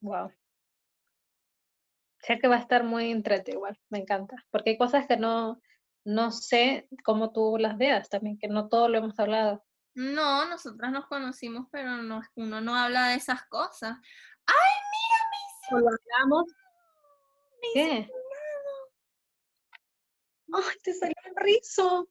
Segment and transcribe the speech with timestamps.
[0.00, 0.32] Wow.
[2.22, 5.60] Sé que va a estar muy entretenido igual, me encanta, porque hay cosas que no,
[6.04, 9.64] no sé cómo tú las veas también, que no todo lo hemos hablado.
[9.94, 13.96] No, nosotras nos conocimos, pero no, uno no habla de esas cosas.
[14.46, 14.70] ¡Ay,
[15.70, 16.44] mira, lo hablamos.
[17.74, 18.08] ¿Qué?
[20.52, 22.08] ¡Ay, te salió el rizo!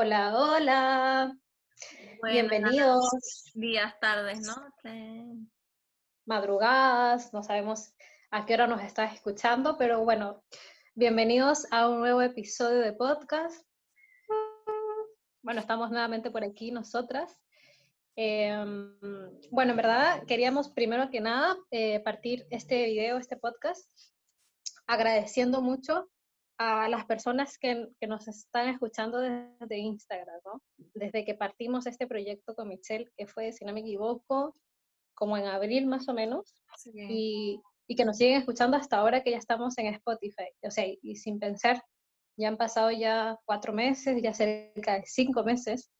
[0.00, 1.36] Hola, hola.
[2.22, 3.50] Bienvenidos.
[3.52, 5.26] Días, tardes, noches.
[6.24, 7.92] Madrugadas, no sabemos
[8.30, 10.44] a qué hora nos estás escuchando, pero bueno,
[10.94, 13.66] bienvenidos a un nuevo episodio de podcast.
[15.42, 17.36] Bueno, estamos nuevamente por aquí nosotras.
[18.14, 18.96] Em,
[19.50, 23.90] bueno, en verdad queríamos primero que nada eh, partir este video, este podcast,
[24.86, 26.08] agradeciendo mucho
[26.58, 30.62] a las personas que, que, nos están escuchando desde Instagram, ¿no?
[30.94, 34.56] Desde que partimos este proyecto con Michelle, que fue, si no me equivoco,
[35.14, 39.30] como en abril más o menos, y, y, que nos siguen escuchando hasta ahora que
[39.30, 40.48] ya estamos en Spotify.
[40.62, 41.82] O sea, y sin pensar,
[42.38, 45.90] ya han pasado ya cuatro meses, ya cerca de cinco meses.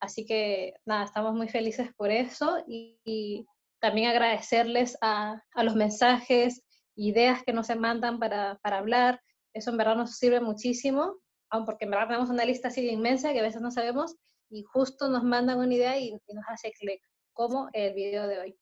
[0.00, 3.46] Así que nada, estamos muy felices por eso y, y
[3.80, 6.62] también agradecerles a, a, los mensajes,
[6.96, 9.20] ideas que nos mandan para, para hablar,
[9.56, 11.16] eso en verdad nos sirve muchísimo,
[11.50, 14.16] aun porque en verdad tenemos una lista así de inmensa que a veces no sabemos
[14.50, 17.00] y justo nos mandan una idea y, y nos hace clic,
[17.32, 18.58] como el video de hoy.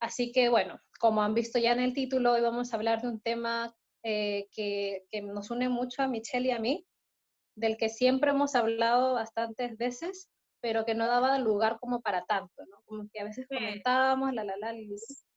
[0.00, 3.08] Así que bueno, como han visto ya en el título, hoy vamos a hablar de
[3.08, 6.86] un tema eh, que, que, nos une mucho a Michelle y a mí,
[7.56, 12.64] del que siempre hemos hablado bastantes veces, pero que no daba lugar como para tanto,
[12.70, 12.82] ¿no?
[12.84, 14.74] Como que a veces comentábamos, la, la, la,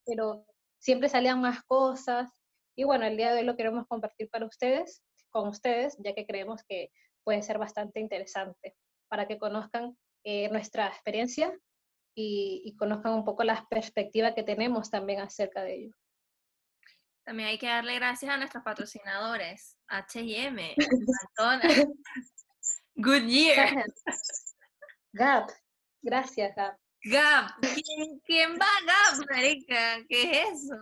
[0.05, 0.45] pero
[0.77, 2.29] siempre salían más cosas
[2.75, 6.25] y bueno, el día de hoy lo queremos compartir para ustedes, con ustedes, ya que
[6.25, 6.91] creemos que
[7.23, 8.75] puede ser bastante interesante
[9.09, 11.57] para que conozcan eh, nuestra experiencia
[12.15, 15.95] y, y, conozcan un poco la perspectiva que tenemos también acerca de ello.
[17.23, 20.75] También hay que darle gracias a nuestros patrocinadores, H&M,
[22.95, 23.85] Good Year.
[25.13, 25.49] Gap,
[26.01, 26.77] gracias Gap.
[27.03, 30.03] Gap, ¿quién, quién va a Gap, marica?
[30.09, 30.75] ¿Qué es eso?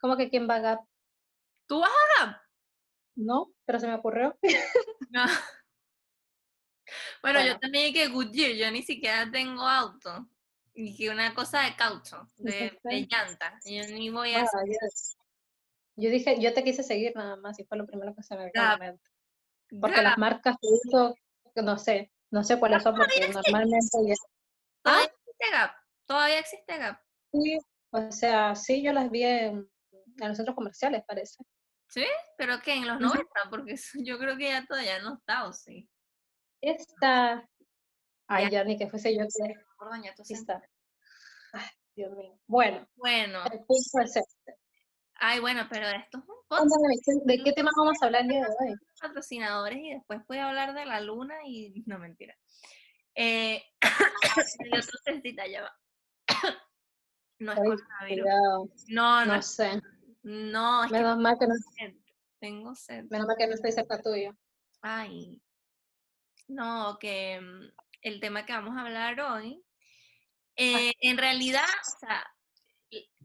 [0.00, 0.80] ¿Cómo que quién va a Gap?
[1.66, 2.36] ¿Tú vas a Gap?
[3.16, 4.38] No, pero se me ocurrió.
[5.10, 5.24] No.
[7.22, 10.28] Bueno, bueno, yo también que Goodyear, yo ni siquiera tengo auto.
[10.72, 13.58] Y que una cosa de caucho, de, de llanta.
[13.64, 14.42] Yo ni voy a...
[14.42, 15.16] Ah, yes.
[15.96, 18.46] Yo dije, yo te quise seguir nada más y fue lo primero que se me
[18.46, 19.02] vino a la mente.
[19.80, 20.04] Porque Gap.
[20.04, 21.14] las marcas que uso,
[21.56, 23.98] no sé, no sé cuáles son porque normalmente...
[24.06, 24.14] Ya...
[24.82, 25.70] ¿Todavía existe Gap?
[26.06, 27.00] ¿Todavía existe Gap?
[27.32, 27.58] Sí,
[27.90, 29.69] o sea, sí, yo las vi en,
[30.20, 31.42] en los centros comerciales, parece.
[31.88, 32.04] ¿Sí?
[32.36, 32.74] ¿Pero qué?
[32.74, 33.28] ¿En los 90?
[33.50, 35.88] Porque yo creo que ya todavía no está, ¿o sí?
[36.60, 37.48] Esta...
[38.28, 39.54] Ay, ya, ya ni que fuese yo que...
[40.16, 40.62] Tú sí está.
[41.52, 42.38] Ay, Dios mío.
[42.46, 42.86] Bueno.
[42.94, 43.42] Bueno.
[43.46, 44.56] El punto es este.
[45.14, 47.26] Ay, bueno, pero esto es un podcast.
[47.26, 48.74] ¿De qué tema vamos a hablar el día de hoy?
[49.00, 51.82] Patrocinadores y después voy a hablar de la luna y...
[51.86, 52.34] No, mentira.
[53.14, 53.62] Eh...
[54.70, 55.76] tostecita ya va.
[57.40, 58.22] No es Ay, coronavirus.
[58.22, 58.68] cuidado.
[58.88, 59.80] No, no, No sé.
[60.22, 61.54] No, es que Menos mal que no,
[62.38, 63.04] tengo sed.
[63.10, 64.36] menos mal que no estoy cerca tuyo.
[64.82, 65.42] Ay,
[66.48, 67.72] no, que mm,
[68.02, 69.62] el tema que vamos a hablar hoy,
[70.56, 72.26] eh, en realidad, o sea,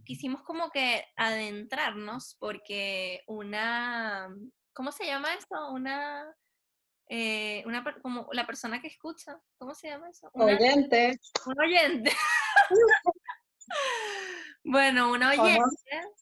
[0.05, 4.29] quisimos como que adentrarnos porque una,
[4.73, 5.71] ¿cómo se llama eso?
[5.71, 6.25] Una,
[7.09, 10.29] eh, una como la persona que escucha, ¿cómo se llama eso?
[10.33, 11.19] Una, Oyente.
[11.45, 12.11] un oyente.
[14.63, 15.61] bueno, una oyente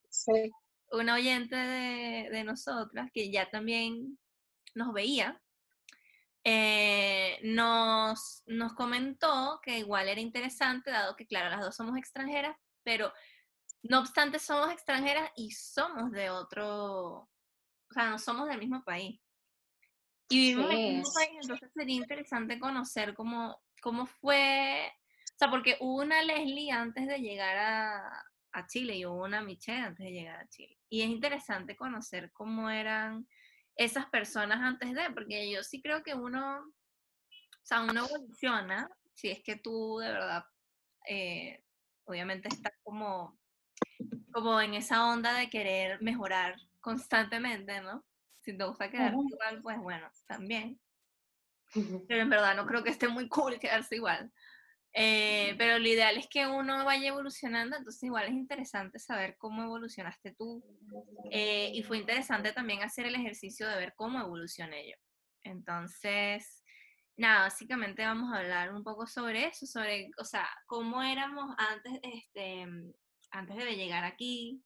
[0.10, 0.52] Sí.
[0.94, 4.18] Una oyente de, de nosotras que ya también
[4.76, 5.42] nos veía,
[6.46, 12.58] eh, nos, nos comentó que igual era interesante, dado que, claro, las dos somos extranjeras,
[12.84, 13.14] pero
[13.84, 17.30] no obstante somos extranjeras y somos de otro, o
[17.92, 19.20] sea, no somos del mismo país.
[20.30, 24.92] Y vivimos en el mismo país, entonces sería interesante conocer cómo, cómo fue,
[25.36, 29.42] o sea, porque hubo una Leslie antes de llegar a, a Chile y hubo una
[29.42, 30.80] Michelle antes de llegar a Chile.
[30.90, 33.28] Y es interesante conocer cómo eran
[33.76, 36.74] esas personas antes de, porque yo sí creo que uno, o
[37.64, 40.46] sea, uno evoluciona, si es que tú de verdad,
[41.08, 41.64] eh,
[42.06, 43.40] obviamente estás como,
[44.32, 48.06] como en esa onda de querer mejorar constantemente, ¿no?
[48.42, 49.30] Si te gusta quedarte Ujú.
[49.30, 50.80] igual, pues bueno, también.
[52.08, 54.32] Pero en verdad no creo que esté muy cool quedarse igual.
[54.96, 59.64] Eh, pero lo ideal es que uno vaya evolucionando, entonces igual es interesante saber cómo
[59.64, 60.64] evolucionaste tú.
[61.32, 64.96] Eh, y fue interesante también hacer el ejercicio de ver cómo evolucioné yo.
[65.44, 66.64] Entonces,
[67.18, 72.00] nada, básicamente vamos a hablar un poco sobre eso, sobre, o sea, cómo éramos antes,
[72.04, 72.68] este,
[73.32, 74.64] antes de llegar aquí.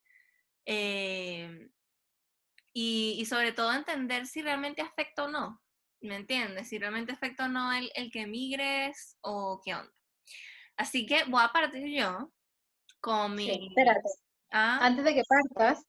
[0.65, 1.69] Eh,
[2.73, 5.59] y, sobre todo entender si realmente afecta o no,
[6.01, 6.67] ¿me entiendes?
[6.69, 9.96] Si realmente afecta o no el, el que emigres o qué onda.
[10.75, 12.31] Así que voy a partir yo
[12.99, 13.49] con mi...
[13.49, 14.09] espérate.
[14.51, 14.79] ¿Ah?
[14.81, 15.85] Antes de que partas,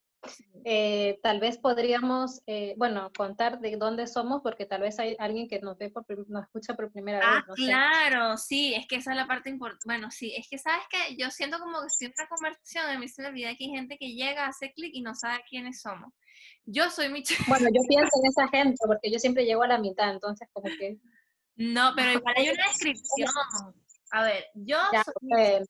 [0.64, 5.49] eh, tal vez podríamos, eh, bueno, contar de dónde somos, porque tal vez hay alguien
[5.49, 7.44] que nos ve por, nos escucha por primera ah, vez.
[7.49, 9.85] Ah, claro, sí, es que esa es la parte importante.
[9.87, 13.00] Bueno, sí, es que sabes que yo siento como que estoy en una conversación, en
[13.00, 16.12] mi vida que hay gente que llega, hace clic y no sabe quiénes somos.
[16.64, 19.79] Yo soy mi Bueno, yo pienso en esa gente, porque yo siempre llego a la
[19.79, 20.99] mitad, entonces como que...
[21.56, 23.31] No, pero igual hay una descripción.
[24.10, 25.66] A ver, yo soy,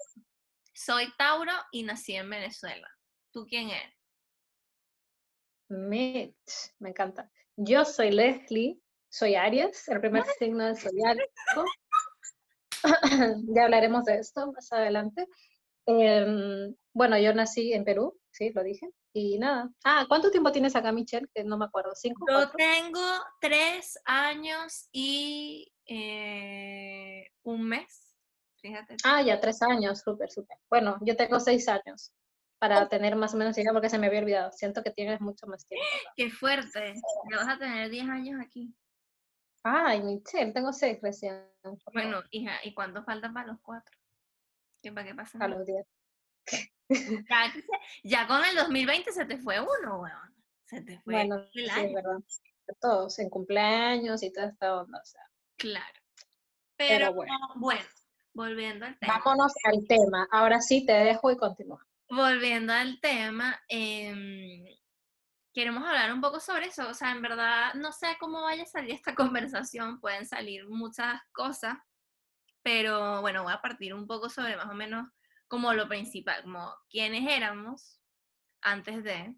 [0.72, 2.88] soy Tauro y nací en Venezuela.
[3.32, 3.94] ¿Tú quién eres?
[5.68, 7.30] Mitch, me encanta.
[7.56, 11.64] Yo soy Leslie, soy Aries, el primer signo de zodiaco.
[13.54, 15.26] ya hablaremos de esto más adelante.
[15.86, 18.88] Em, bueno, yo nací en Perú, sí, lo dije.
[19.12, 19.70] Y nada.
[19.84, 21.26] Ah, ¿cuánto tiempo tienes acá, Michelle?
[21.34, 21.94] Que no me acuerdo.
[21.94, 22.26] ¿Cinco?
[22.30, 23.00] Yo tengo
[23.40, 28.07] tres años y eh, un mes.
[28.60, 28.96] Fíjate.
[29.04, 30.56] Ah, ya, tres años, súper, súper.
[30.68, 32.12] Bueno, yo tengo seis años
[32.58, 32.88] para oh.
[32.88, 34.50] tener más o menos idea porque se me había olvidado.
[34.52, 35.86] Siento que tienes mucho más tiempo.
[36.16, 36.94] Qué fuerte.
[37.30, 38.74] Ya vas a tener 10 años aquí.
[39.62, 41.44] Ay, Michelle, tengo seis recién.
[41.92, 43.96] Bueno, hija, ¿y cuánto falta para los cuatro?
[44.82, 45.38] ¿Qué para qué pasa?
[45.40, 45.86] A los diez.
[48.02, 50.34] Ya, con el 2020 se te fue uno, weón.
[50.64, 52.18] Se te fue bueno, el sí, verdad.
[52.80, 55.22] Todos en cumpleaños y toda esta onda, o sea.
[55.56, 55.98] Claro.
[56.76, 57.32] Pero, bueno.
[57.56, 57.84] bueno,
[58.38, 59.18] volviendo al tema.
[59.18, 60.26] Vámonos al tema.
[60.30, 64.64] Ahora sí te dejo y continúa volviendo al tema, em,
[65.52, 66.88] queremos hablar un poco sobre eso.
[66.88, 69.14] O sea, en verdad no sé cómo vaya a salir esta
[69.54, 71.76] conversación, pueden salir muchas cosas,
[72.62, 75.08] pero bueno, voy a partir un poco sobre más o menos
[75.48, 78.00] como lo principal, como quiénes éramos
[78.60, 79.34] antes de,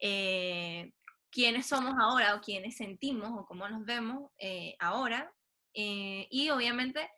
[0.00, 0.92] eh,
[1.30, 5.32] quiénes somos ahora o quiénes sentimos o cómo nos vemos eh, ahora.
[5.74, 7.10] Eh, y obviamente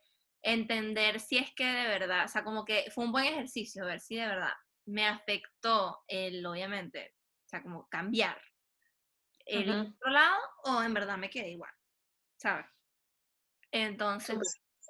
[0.43, 4.01] entender si es que de verdad, o sea, como que fue un buen ejercicio, ver
[4.01, 4.53] si de verdad
[4.87, 7.15] me afectó el, obviamente,
[7.45, 8.41] o sea, como cambiar
[9.47, 11.73] el otro lado o en verdad me quedé igual,
[12.37, 12.67] ¿sabes?
[13.71, 14.39] Entonces,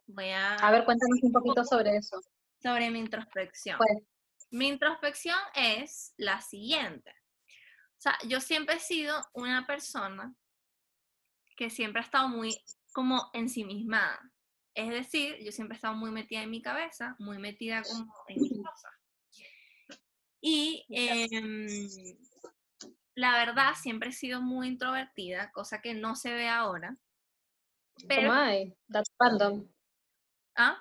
[0.07, 0.57] voy a...
[0.57, 2.21] A ver, cuéntanos un poquito sobre eso.
[2.61, 3.79] Sobre mi introspección.
[3.79, 3.91] Pues.
[4.51, 7.11] Mi introspección es la siguiente.
[7.51, 10.35] O sea, yo siempre he sido una persona
[11.57, 12.57] que siempre ha estado muy
[12.93, 14.21] como ensimismada.
[14.79, 18.41] Es decir, yo siempre he estado muy metida en mi cabeza, muy metida como en
[18.41, 18.93] mis cosas.
[20.41, 21.67] Y em,
[23.17, 26.97] la verdad, siempre he sido muy introvertida, cosa que no se ve ahora.
[28.07, 28.73] Pero, hay?
[28.87, 29.69] Dato random.
[30.57, 30.79] ¿Ah?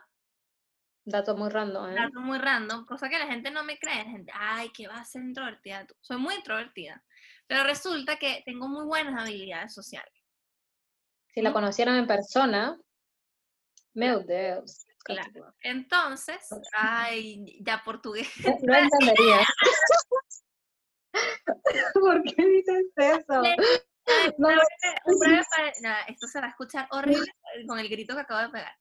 [1.03, 1.95] Dato muy random, ¿eh?
[1.95, 4.04] Dato muy random, cosa que la gente no me cree.
[4.04, 5.95] La gente, ay, que vas a ser introvertida tú.
[6.01, 7.04] Soy muy introvertida.
[7.47, 10.13] Pero resulta que tengo muy buenas habilidades sociales.
[11.33, 12.80] Si la conocieran en persona,
[13.97, 14.85] meu Deus.
[15.04, 15.54] Claro.
[15.63, 18.30] Entonces, ay, ya portugués.
[18.68, 19.39] No entendería.
[21.94, 23.42] ¿Por qué dices eso?
[24.37, 24.49] No,
[26.07, 27.30] esto se va a escuchar horrible
[27.68, 28.73] con el grito que acabo de pegar.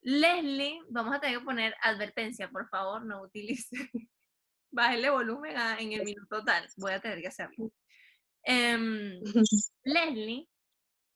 [0.00, 3.76] Leslie, vamos a tener que poner advertencia, por favor, no utilice.
[4.70, 6.66] Bájale volumen en el minuto tal.
[6.78, 7.70] Voy a tener que hacerlo.
[8.42, 9.20] Em,
[9.84, 10.48] Leslie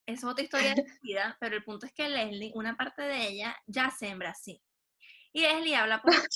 [0.06, 3.56] es otra historia de vida, pero el punto es que Leslie, una parte de ella,
[3.66, 4.62] yace en Brasil.
[5.32, 6.12] Y Leslie habla por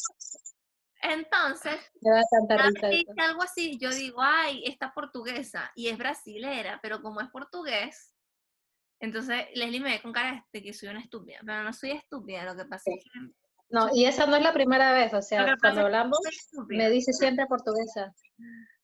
[1.03, 7.29] Entonces, dice algo así, yo digo, ay, esta portuguesa, y es brasilera, pero como es
[7.31, 8.15] portugués,
[9.01, 12.45] entonces Leslie me ve con cara de que soy una estúpida, pero no soy estúpida,
[12.45, 13.11] lo que pasa es que...
[13.71, 16.19] No, y esa no es la primera vez, o sea, cuando hablamos,
[16.69, 18.13] me dice siempre portuguesa.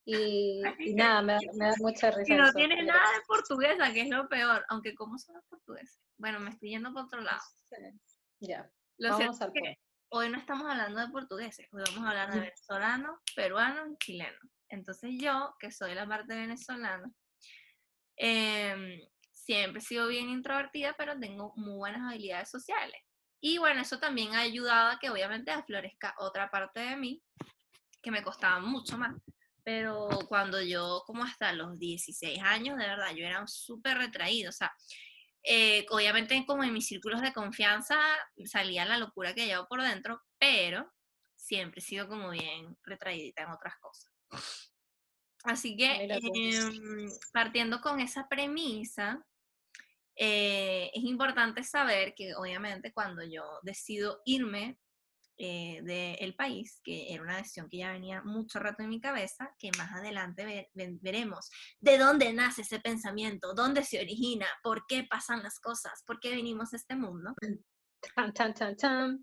[0.08, 0.62] Y,
[0.94, 2.32] nada, me, da mucha risa.
[2.32, 6.00] Y no tiene nada de portuguesa, que es lo peor, aunque ¿cómo son los portugueses?
[6.16, 7.42] Bueno, me estoy yendo por otro lado.
[8.38, 12.32] Ya, lo vamos al que Hoy no estamos hablando de portugueses, hoy vamos a hablar
[12.32, 14.40] de venezolanos, peruanos y chilenos.
[14.68, 17.12] Entonces yo, que soy la parte venezolana,
[18.14, 19.00] em,
[19.32, 23.02] siempre he sido bien introvertida, pero tengo muy buenas habilidades sociales.
[23.40, 27.22] Y bueno, eso también ha ayudado a que obviamente aflorezca otra parte de mí
[28.00, 29.12] que me costaba mucho más
[29.66, 34.52] pero cuando yo, como hasta los 16 años, de verdad, yo era súper retraído, o
[34.52, 34.72] sea,
[35.42, 37.98] eh, obviamente como en mis círculos de confianza
[38.44, 40.88] salía la locura que llevo por dentro, pero
[41.34, 44.12] siempre he sido como bien retraídita en otras cosas.
[45.42, 49.20] Así que em, partiendo con esa premisa,
[50.14, 54.78] eh, es importante saber que obviamente cuando yo decido irme
[55.38, 59.54] eh, del país, que era una decisión que ya venía mucho rato en mi cabeza,
[59.58, 65.42] que más adelante veremos de dónde nace ese pensamiento, dónde se origina, por qué pasan
[65.42, 67.34] las cosas, por qué venimos a este mundo.
[68.14, 68.32] Cuando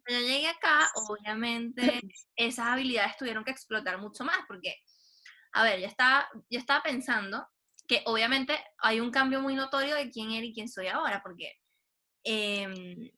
[0.07, 2.01] yo llegué acá, obviamente
[2.35, 4.75] esas habilidades tuvieron que explotar mucho más, porque,
[5.53, 7.47] a ver, yo estaba, yo estaba pensando
[7.87, 11.53] que obviamente hay un cambio muy notorio de quién era y quién soy ahora, porque
[12.23, 13.11] em,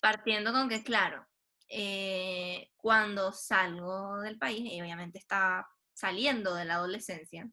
[0.00, 1.27] partiendo con que, claro,
[1.68, 7.48] eh, cuando salgo del país, y obviamente está saliendo de la adolescencia,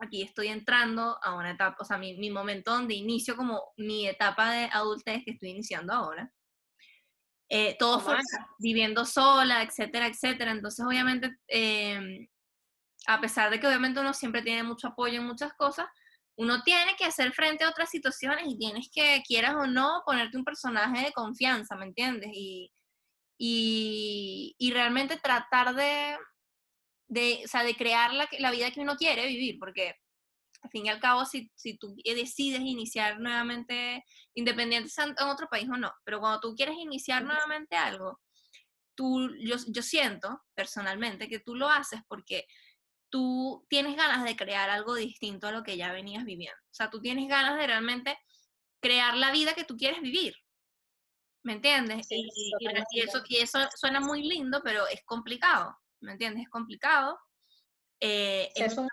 [0.00, 4.06] aquí estoy entrando a una etapa, o sea, mi, mi momento donde inicio como mi
[4.06, 6.32] etapa de adultez que estoy iniciando ahora.
[7.52, 8.16] Eh, todo fue
[8.60, 10.52] viviendo sola, etcétera, etcétera.
[10.52, 12.28] Entonces, obviamente, em,
[13.06, 15.86] a pesar de que obviamente uno siempre tiene mucho apoyo en muchas cosas,
[16.36, 20.38] uno tiene que hacer frente a otras situaciones y tienes que, quieras o no, ponerte
[20.38, 22.30] un personaje de confianza, ¿me entiendes?
[22.32, 22.72] Y,
[23.42, 26.18] y, realmente tratar de,
[27.08, 29.94] de, o sea, de crear la, la, vida que uno quiere vivir, porque
[30.60, 34.04] al fin y al cabo, si, si tú decides iniciar nuevamente,
[34.34, 38.20] independiente en otro país o no, pero cuando tú quieres iniciar nuevamente algo,
[38.94, 42.46] tú, yo, yo siento personalmente que tú lo haces porque
[43.08, 46.60] tú tienes ganas de crear algo distinto a lo que ya venías viviendo.
[46.66, 48.18] O sea, tú tienes ganas de realmente
[48.80, 50.34] crear la vida que tú quieres vivir.
[51.42, 52.06] ¿Me entiendes?
[52.10, 52.52] y,
[53.00, 55.76] eso, y eso suena muy lindo, pero es complicado.
[56.00, 56.44] ¿Me entiendes?
[56.44, 57.18] Es complicado.
[58.00, 58.88] Eh, es, un,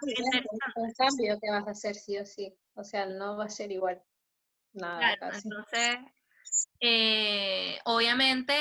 [0.97, 2.53] cambio que vas a hacer sí o sí.
[2.75, 4.01] O sea, no va a ser igual.
[4.73, 5.97] Nada, Entonces,
[6.79, 8.53] eh, obviamente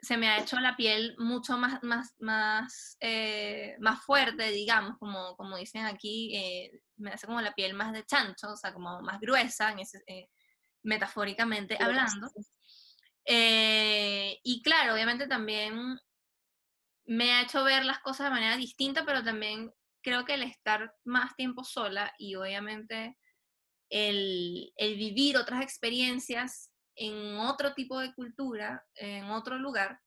[0.00, 5.36] se me ha hecho la piel mucho más, más, más, eh, más fuerte, digamos, como,
[5.36, 9.20] como dicen aquí, me hace como la piel más de chancho, o sea, como más
[9.20, 10.02] gruesa, en ese,
[10.82, 12.28] metafóricamente hablando.
[13.24, 15.98] Eh, y claro, obviamente también
[17.04, 20.94] me ha hecho ver las cosas de manera distinta, pero también creo que el estar
[21.04, 23.16] más tiempo sola y obviamente
[23.88, 30.00] el, el vivir otras experiencias en otro tipo de cultura, en otro lugar,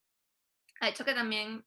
[0.82, 1.66] ha hecho que también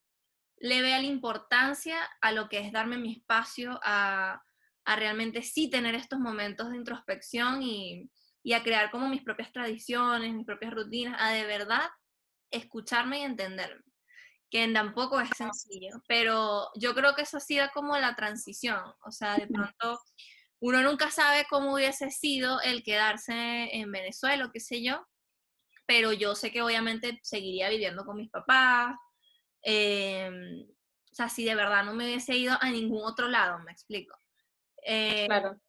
[0.58, 4.42] le vea la importancia a lo que es darme mi espacio a,
[4.84, 8.10] a realmente sí tener estos momentos de introspección y,
[8.48, 11.86] y a crear como mis propias tradiciones, mis propias rutinas, a de verdad
[12.50, 13.84] escucharme y entenderme,
[14.48, 19.12] que tampoco es sencillo, pero yo creo que eso ha sido como la transición, o
[19.12, 20.00] sea, de pronto
[20.60, 25.06] uno nunca sabe cómo hubiese sido el quedarse en Venezuela o qué sé yo,
[25.84, 28.96] pero yo sé que obviamente seguiría viviendo con mis papás,
[29.60, 33.72] em, o sea, si de verdad no me hubiese ido a ningún otro lado, me
[33.72, 34.18] explico.
[34.86, 35.60] Eh, claro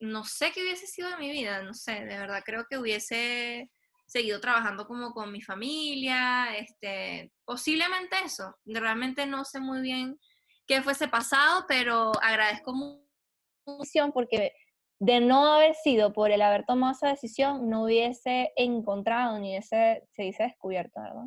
[0.00, 3.70] no sé qué hubiese sido de mi vida, no sé, de verdad creo que hubiese
[4.06, 10.18] seguido trabajando como con mi familia, este, posiblemente eso, realmente no sé muy bien
[10.66, 14.52] qué fuese pasado, pero agradezco mucho porque
[14.98, 20.02] de no haber sido por el haber tomado esa decisión, no hubiese encontrado ni ese,
[20.10, 21.24] se dice descubierto, ¿verdad?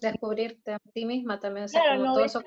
[0.00, 2.42] Descubrirte a ti misma también, o sea, como todo eso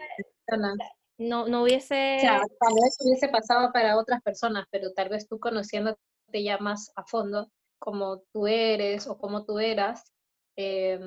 [1.19, 2.17] no, no hubiese...
[2.17, 5.99] O sea, tal vez hubiese pasado para otras personas, pero tal vez tú conociéndote
[6.31, 10.11] ya más a fondo, como tú eres o como tú eras,
[10.57, 10.99] eh,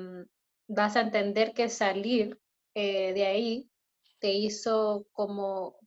[0.67, 2.39] vas a entender que salir
[2.75, 3.69] eh, de ahí
[4.19, 5.77] te hizo como,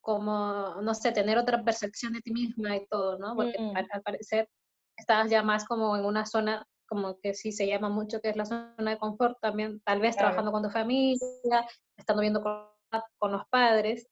[0.00, 3.34] como, no sé, tener otra percepción de ti misma y todo, ¿no?
[3.36, 3.76] Porque mm.
[3.76, 4.48] al, parecer
[4.96, 8.36] estabas ya más como en una zona como que sí se llama mucho que es
[8.36, 12.75] la zona de confort también, tal vez trabajando con tu familia, estando viendo con
[13.18, 14.06] con los padres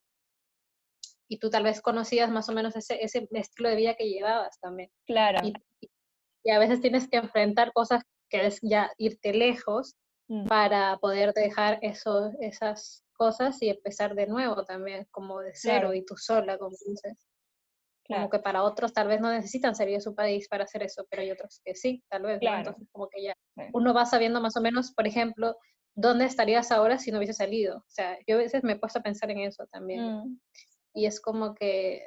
[1.28, 4.58] y tú tal vez conocías más o menos ese, ese estilo de vida que llevabas
[4.60, 4.90] también.
[5.06, 5.40] Claro.
[5.46, 5.54] Y,
[6.50, 9.94] a veces tienes que enfrentar cosas que es ya irte lejos
[10.28, 10.46] mm.
[10.46, 16.04] para poder dejar eso, esas cosas y empezar de nuevo también, como de cero y
[16.04, 17.16] tú sola, como dices.
[18.06, 21.06] Como que para otros tal vez no necesitan salir de su país para hacer eso,
[21.08, 22.38] pero hay otros que sí, tal vez.
[22.42, 23.34] Entonces, como que ya
[23.72, 25.56] uno va sabiendo más o menos, por ejemplo,
[25.94, 27.78] ¿dónde estarías ahora si no hubiese salido?
[27.78, 30.00] O sea, yo a veces me he puesto a pensar en eso también.
[30.04, 30.40] Mm.
[30.94, 32.02] Y es como que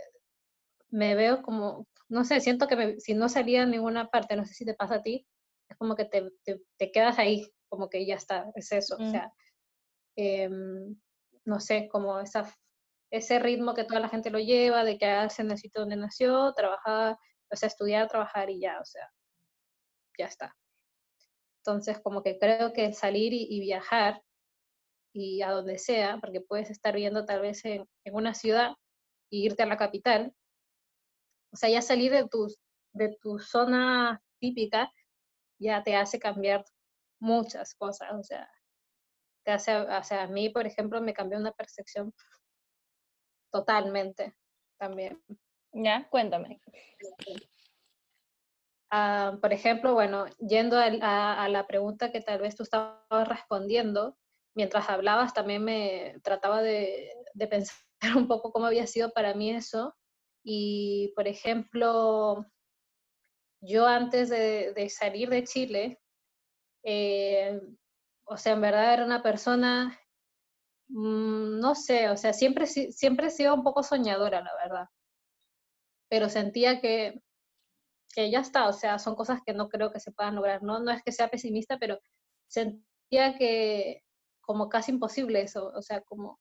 [0.89, 4.53] me veo como, no sé, siento que si no salía en ninguna parte, no sé
[4.53, 5.25] si te pasa a ti,
[5.70, 6.29] es como que te,
[6.77, 8.96] te, quedas ahí, como que ya está, es eso.
[8.96, 9.12] O mm.
[9.12, 9.34] sea,
[10.15, 10.96] em,
[11.46, 12.53] no sé, como esa,
[13.12, 16.53] ese ritmo que toda la gente lo lleva, de quedarse en el sitio donde nació,
[16.53, 17.17] trabajar,
[17.51, 19.10] o sea, estudiar, trabajar y ya, o sea,
[20.17, 20.56] ya está.
[21.68, 24.24] Entonces, como que creo que salir y, viajar
[25.14, 28.72] y a donde sea, porque puedes estar viviendo tal vez en, una ciudad
[29.30, 30.34] y irte a la capital,
[31.52, 32.48] o sea, ya salir de tu,
[32.94, 34.94] de tu zona típica
[35.60, 36.64] ya te hace cambiar
[37.20, 38.50] muchas cosas, o sea,
[39.44, 42.14] te hace, o sea, a mí, por ejemplo, me cambió una percepción
[43.52, 44.38] totalmente
[44.80, 45.22] también.
[45.74, 46.62] Ya, cuéntame.
[48.89, 54.17] Ah, por ejemplo, bueno, yendo a, a, la pregunta que tal vez tú estabas respondiendo,
[54.56, 57.75] mientras hablabas también me trataba de, de pensar
[58.15, 59.94] un poco cómo había sido para mí eso.
[60.44, 62.46] Y, por ejemplo,
[63.62, 66.00] yo antes de, de salir de Chile,
[66.84, 67.60] eh,
[68.25, 70.00] o sea, en verdad era una persona,
[70.89, 74.89] mmm, no sé, o sea, siempre, siempre he sido un poco soñadora, la verdad.
[76.10, 77.22] Pero sentía que,
[78.14, 80.64] que ya está, o sea, son cosas que no creo que se puedan lograr.
[80.64, 82.00] No, no es que sea pesimista, pero
[82.48, 84.04] sentía que
[84.42, 86.40] como casi imposible eso, o sea, como,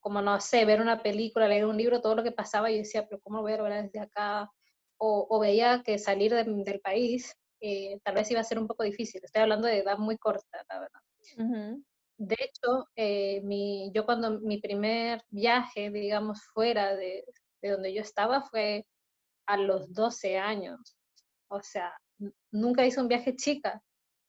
[0.00, 3.06] como no sé, ver una película, leer un libro, todo lo que pasaba, y decía,
[3.06, 4.50] pero ¿cómo lo voy a lograr desde acá?
[4.98, 8.66] O, o veía que salir de, del país eh, tal vez iba a ser un
[8.66, 9.20] poco difícil.
[9.22, 11.00] Estoy hablando de edad muy corta, la verdad.
[11.36, 11.84] Uh -huh.
[12.16, 17.24] De hecho, eh, mi, yo cuando mi primer viaje, digamos, fuera de,
[17.62, 18.86] de, donde yo estaba fue
[19.50, 20.96] a los 12 años.
[21.48, 21.92] O sea,
[22.52, 23.82] nunca hice un viaje chica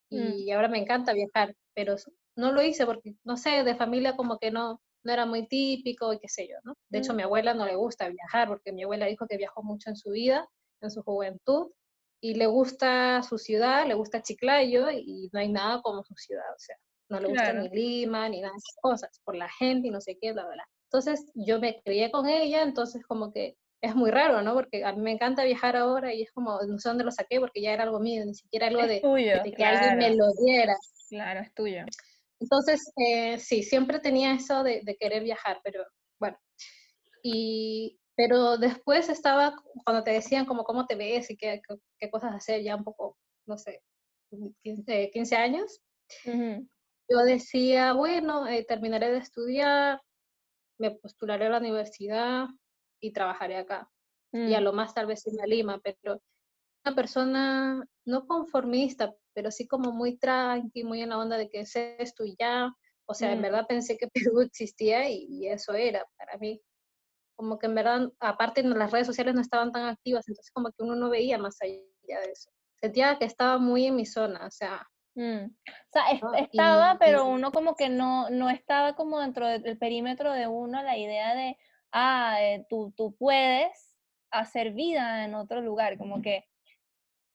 [0.09, 0.55] y mm.
[0.55, 1.95] ahora me encanta viajar, pero
[2.35, 6.11] no lo hice porque, no sé, de familia como que no, no era muy típico
[6.11, 6.73] y qué sé yo, ¿no?
[6.89, 7.01] De mm.
[7.01, 9.89] hecho, a mi abuela no le gusta viajar porque mi abuela dijo que viajó mucho
[9.89, 10.47] en su vida,
[10.81, 11.71] en su juventud,
[12.19, 16.51] y le gusta su ciudad, le gusta Chiclayo y no hay nada como su ciudad,
[16.55, 16.75] o sea,
[17.09, 17.61] no le gusta claro.
[17.61, 20.43] ni Lima, ni nada de esas cosas, por la gente y no sé qué, bla,
[20.45, 20.67] bla, bla.
[20.85, 24.53] Entonces yo me crié con ella, entonces como que es muy raro, ¿no?
[24.53, 27.39] Porque a mí me encanta viajar ahora y es como, no sé dónde lo saqué
[27.39, 29.77] porque ya era algo mío, ni siquiera algo de, tuyo, de, que claro.
[29.79, 30.75] alguien me lo diera.
[31.09, 31.83] Claro, es tuyo.
[32.39, 35.83] Entonces, eh, sí, siempre tenía eso de, de, querer viajar, pero
[36.19, 36.37] bueno.
[37.23, 42.09] Y, pero después estaba, cuando te decían como cómo te ves y qué, qué, qué
[42.09, 43.17] cosas hacer, ya un poco,
[43.47, 43.81] no sé,
[44.63, 45.81] 15, 15 años,
[46.25, 46.69] uh -huh.
[47.09, 50.01] yo decía, bueno, eh, terminaré de estudiar,
[50.79, 52.47] me postularé a la universidad
[53.01, 53.89] y trabajaré acá.
[54.33, 54.49] -huh.
[54.49, 56.21] Y a lo más tal vez irme a Lima, pero
[56.85, 61.61] una persona no conformista, pero sí como muy tranqui, muy en la onda de que
[61.61, 62.73] es esto y ya.
[63.05, 63.33] O sea, -huh.
[63.35, 66.61] en verdad pensé que Perú existía y, y eso era para mí
[67.41, 70.83] como que en verdad, aparte las redes sociales no estaban tan activas, entonces como que
[70.83, 71.73] uno no veía más allá
[72.05, 72.51] de eso.
[72.79, 74.87] Sentía que estaba muy en mi zona, o sea.
[75.15, 75.45] Mm.
[75.45, 76.35] O sea, ¿no?
[76.35, 80.83] estaba, y, pero uno como que no, no estaba como dentro del perímetro de uno
[80.83, 81.57] la idea de,
[81.91, 83.97] ah, eh, tú, tú puedes
[84.31, 86.45] hacer vida en otro lugar, como que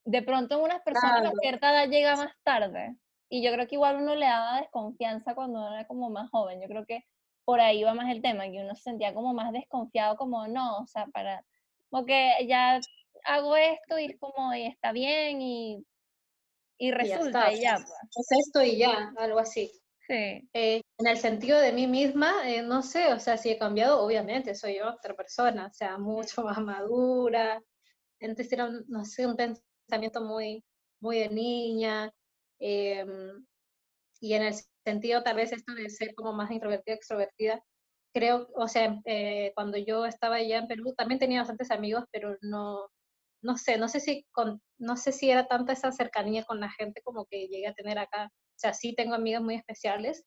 [0.05, 1.37] de pronto unas personas claro.
[1.37, 2.97] a cierta edad llega más tarde.
[3.29, 6.61] Y yo creo que igual uno le daba desconfianza cuando era como más joven.
[6.61, 7.05] Yo creo que
[7.45, 10.79] por ahí va más el tema, que uno se sentía como más desconfiado, como no,
[10.79, 11.45] o sea, para,
[11.90, 12.81] porque ya
[13.25, 15.85] hago esto y es como, y está bien y,
[16.79, 17.59] y resulta y ya.
[17.59, 18.29] Y ya pues.
[18.31, 19.71] Es esto y ya, algo así.
[20.09, 24.01] Eh, en el sentido de mí misma, eh, no sé, o sea, si he cambiado,
[24.03, 27.61] obviamente soy otra persona, o sea, mucho más madura.
[28.21, 30.64] Antes era, no sé, un pensamiento muy,
[31.01, 32.12] muy de niña.
[32.61, 33.05] Eh,
[34.21, 37.62] y en el sentido tal vez esto de ser como más introvertida, extrovertida,
[38.12, 42.37] creo, o sea, eh, cuando yo estaba allá en Perú también tenía bastantes amigos, pero
[42.40, 42.88] no,
[43.42, 46.71] no sé, no sé si con, no sé si era tanta esa cercanía con la
[46.71, 48.31] gente como que llegué a tener acá.
[48.57, 50.25] O sea, sí tengo amigas muy especiales.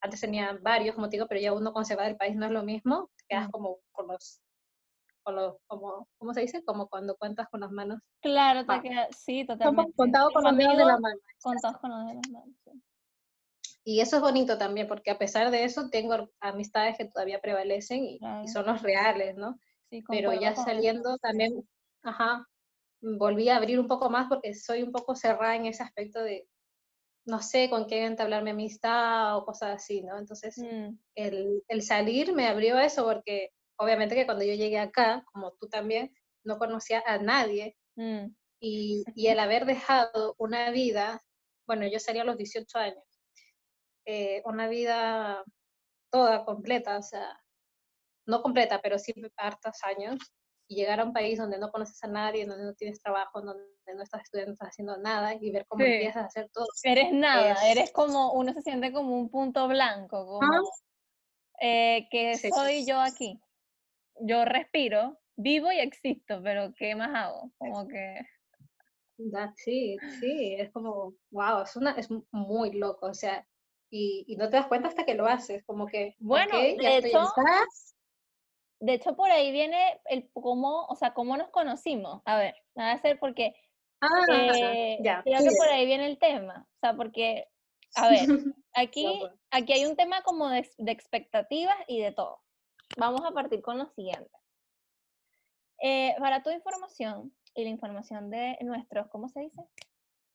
[0.00, 2.46] Antes tenía varios, como te digo, pero ya uno cuando se va del país no
[2.46, 3.10] es lo mismo.
[3.16, 4.40] Te quedas como con los,
[5.22, 6.64] con los, como, ¿cómo se dice?
[6.64, 8.00] Como cuando cuentas con las manos.
[8.22, 9.92] Claro, te queda, sí, totalmente.
[9.94, 11.18] Contado con los dedos de la mano.
[11.42, 12.70] Contados con los dedos de las manos, sí.
[13.84, 18.04] Y eso es bonito también, porque a pesar de eso tengo amistades que todavía prevalecen
[18.04, 18.42] y, claro.
[18.42, 19.60] y son los reales, ¿no?
[19.90, 21.68] Sí, Pero ya saliendo también,
[22.02, 22.48] ajá,
[23.00, 26.48] volví a abrir un poco más porque soy un poco cerrada en ese aspecto de,
[27.26, 30.18] no sé con quién entablarme amistad o cosas así, ¿no?
[30.18, 30.98] Entonces, mm.
[31.16, 35.68] el, el salir me abrió eso porque obviamente que cuando yo llegué acá, como tú
[35.68, 37.76] también, no conocía a nadie.
[37.96, 38.28] Mm.
[38.60, 41.20] Y, y el haber dejado una vida,
[41.66, 43.06] bueno, yo salí a los 18 años
[44.06, 45.44] eh, una vida
[46.10, 47.38] toda completa, o sea,
[48.26, 50.18] no completa, pero sí hartos años,
[50.68, 53.62] y llegar a un país donde no conoces a nadie, donde no tienes trabajo, donde
[53.94, 55.90] no estás estudiando, no estás haciendo nada, y ver cómo sí.
[55.90, 56.66] empiezas a hacer todo.
[56.82, 57.76] Eres nada, es...
[57.76, 60.60] eres como, uno se siente como un punto blanco, como ¿Ah?
[61.60, 62.86] eh, que sí, soy sí.
[62.86, 63.40] yo aquí.
[64.20, 67.52] Yo respiro, vivo y existo, pero ¿qué más hago?
[67.58, 68.20] Como que...
[69.54, 73.46] Sí, sí, es como, wow, es, una, es muy loco, o sea,
[73.88, 76.98] y, y, no te das cuenta hasta que lo haces, como que, bueno, okay, de
[76.98, 77.24] hecho,
[78.80, 82.22] de hecho, por ahí viene el cómo, o sea, cómo nos conocimos.
[82.24, 83.54] A ver, va a ser porque
[84.00, 85.22] Ah, eh, ya.
[85.22, 86.66] creo que por ahí viene el tema.
[86.74, 87.46] O sea, porque,
[87.94, 88.18] a ver,
[88.74, 89.32] aquí, pues.
[89.50, 92.42] aquí hay un tema como de, de expectativas y de todo.
[92.98, 94.30] Vamos a partir con lo siguiente.
[95.82, 99.62] Eh, para tu información y la información de nuestros, ¿cómo se dice?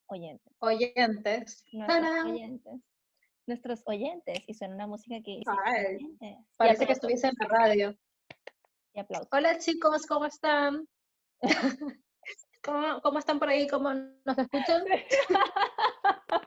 [0.06, 0.52] Oyentes.
[0.58, 1.64] Oyentes.
[1.72, 2.30] Nuestros ¡Tarán!
[2.32, 2.72] oyentes.
[3.46, 4.38] Nuestros oyentes.
[4.46, 6.38] Y suena una música que dice Ay, oyentes.
[6.40, 7.96] Y Parece que estuviese en la radio.
[8.94, 9.28] Y aplausos.
[9.32, 10.86] Hola chicos, ¿cómo están?
[12.62, 13.66] ¿Cómo, cómo están por ahí?
[13.66, 14.84] ¿Cómo nos escuchan?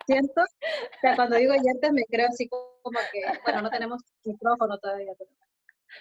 [0.06, 4.78] Siento, o sea, cuando digo oyentes me creo así como que, bueno, no tenemos micrófono
[4.78, 5.12] todavía.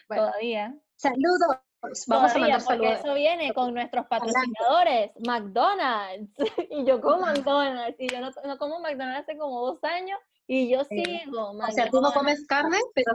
[0.09, 0.75] Bueno, Todavía.
[0.97, 1.59] saludos.
[2.07, 3.01] Vamos a Todavía, mandar porque saludos.
[3.05, 6.31] eso viene con nuestros patrocinadores, McDonald's.
[6.71, 10.71] Y yo como McDonald's, y yo no, no como McDonald's hace como dos años, y
[10.71, 11.03] yo Sí.
[11.05, 13.13] sigo O sea, tú no comes carne, pero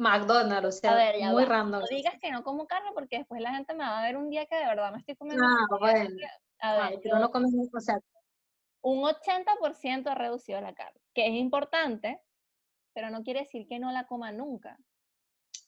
[0.00, 1.48] McDonald's, o sea, ver, muy va.
[1.48, 1.80] random.
[1.80, 4.30] No digas que no como carne, porque después la gente me va a ver un
[4.30, 5.44] día que de verdad me estoy comiendo.
[5.44, 6.16] Ah, una comida bueno.
[6.16, 6.26] que-
[6.62, 7.98] A Ay, ver, pero yo- no comes, o sea,
[8.82, 12.22] un 80% ha reducido la carne, que es importante,
[12.94, 14.76] pero no quiere decir que no la coma nunca.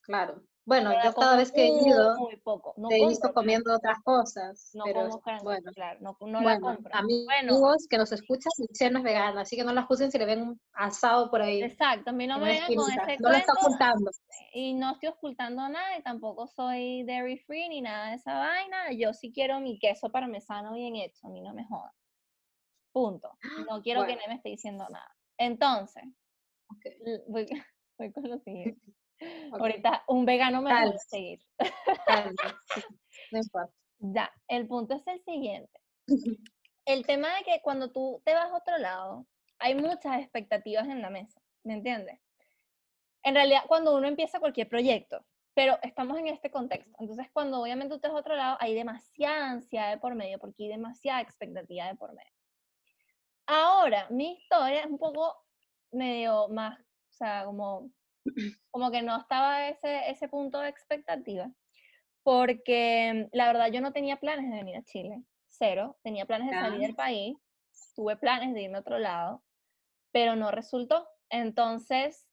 [0.02, 0.42] claro.
[0.64, 2.74] Bueno, Pero la yo cada vez que he ido, muy poco.
[2.76, 5.72] No te he visto comiendo otras cosas, No pero como carne, bueno.
[5.72, 6.94] claro, no, no la Bueno, compro.
[6.94, 7.76] amigos Bueno.
[7.90, 10.42] que nos escuchan, Michelle no es vegana, así que no la juzguen si le ven
[10.42, 11.62] un asado por ahí.
[11.62, 14.10] Exacto, a mí no me vengan con ese No lo está ocultando.
[14.54, 18.92] y no estoy ocultando nada y tampoco soy dairy free ni nada de esa vaina.
[18.92, 21.90] Yo sí quiero mi queso parmesano bien hecho, a mí no me jodan.
[22.92, 23.36] Punto.
[23.68, 24.16] No quiero que Bueno.
[24.20, 25.16] nadie me esté diciendo nada.
[25.38, 26.04] Entonces,
[26.68, 27.46] Ok, l- voy,
[27.98, 28.80] voy con lo siguiente.
[29.52, 31.40] Ahorita un vegano me va a seguir.
[31.58, 32.80] sí,
[33.30, 33.72] No importa.
[33.98, 35.80] Ya, el punto es el siguiente.
[36.84, 39.26] El tema de que cuando tú te vas a otro lado,
[39.58, 42.18] hay muchas expectativas en la mesa, ¿me entiendes?
[43.22, 47.94] En realidad, cuando uno empieza cualquier proyecto, pero estamos en este contexto, entonces cuando obviamente
[47.94, 51.20] tú te vas a otro lado, hay demasiada ansiedad de por medio, porque hay demasiada
[51.20, 52.32] expectativa de por medio.
[53.46, 55.36] Ahora, mi historia es un poco
[55.92, 57.90] medio más, o sea, como,
[58.70, 61.50] como que no estaba ese, ese punto de expectativa,
[62.22, 66.54] porque la verdad yo no tenía planes de venir a Chile, cero, tenía planes de
[66.58, 66.86] salir Ya.
[66.86, 67.36] del país,
[67.94, 69.42] tuve planes de irme a otro lado,
[70.12, 71.06] pero no resultó.
[71.30, 72.26] Entonces,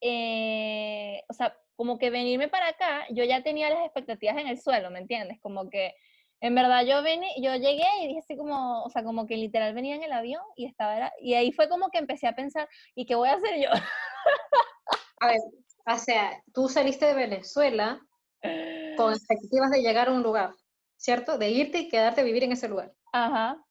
[0.00, 4.60] eh, o sea, como que venirme para acá, yo ya tenía las expectativas en el
[4.60, 5.40] suelo, ¿me entiendes?
[5.40, 5.94] Como que
[6.40, 9.74] en verdad yo vine, yo llegué y dije así como, o sea, como que literal
[9.74, 13.06] venía en el avión y estaba, y ahí fue como que empecé a pensar, ¿y
[13.06, 13.70] qué voy a hacer yo?
[15.22, 15.38] A ver,
[15.86, 18.00] o sea, tú saliste de Venezuela
[18.96, 20.50] con expectativas de llegar a un lugar,
[20.96, 21.38] ¿cierto?
[21.38, 22.92] De irte y quedarte a vivir en ese lugar.
[23.12, 23.64] Ajá.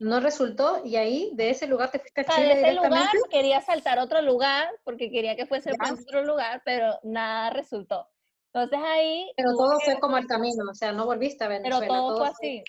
[0.00, 2.74] No resultó y ahí de ese lugar te fuiste a O sea, Chile de ese
[2.74, 7.50] lugar quería saltar a otro lugar porque quería que fuese a otro lugar, pero nada
[7.50, 8.08] resultó.
[8.52, 11.86] Entonces ahí, Pero todo fue como el camino, o sea, no volviste a pero Venezuela.
[11.88, 12.64] todo fue así.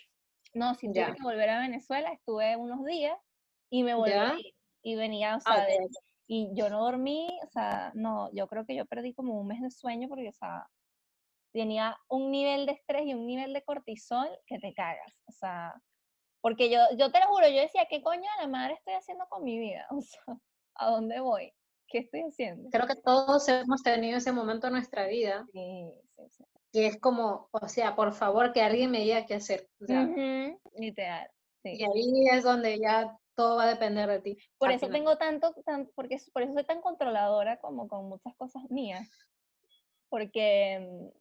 [0.54, 1.13] No, tuve Ya.
[1.13, 3.18] que volver a Venezuela, estuve unos días
[3.72, 4.38] y me volví Ya.
[4.82, 5.78] Y venía, o Ah, sea, de-.
[6.32, 9.62] Y yo no dormí, o sea, no, yo creo que yo perdí como un mes
[9.62, 10.68] de sueño porque, o sea,
[11.52, 15.74] tenía un nivel de estrés y un nivel de cortisol que te cagas, o sea,
[16.42, 19.26] porque yo, yo te lo juro, yo decía, ¿qué coño de la madre estoy haciendo
[19.28, 19.88] con mi vida?
[19.98, 20.22] O sea,
[20.76, 21.52] ¿a dónde voy?
[21.88, 22.70] ¿Qué estoy haciendo?
[22.70, 26.44] Creo que todos hemos tenido ese momento en nuestra vida Sí, sí, sí.
[26.72, 29.68] y es como, o sea, por favor que alguien me diga qué hacer.
[29.82, 31.28] o sea, Ujú, literal,
[31.63, 31.80] sí.
[31.80, 34.38] Y ahí es donde ya todo va a depender de ti.
[34.58, 34.99] Por eso final.
[34.99, 39.10] tengo tanto, tan, porque por eso soy tan controladora como con muchas cosas mías.
[40.10, 41.12] Porque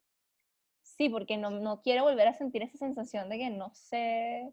[0.82, 4.52] sí, porque no, no quiero volver a sentir esa sensación de que no sé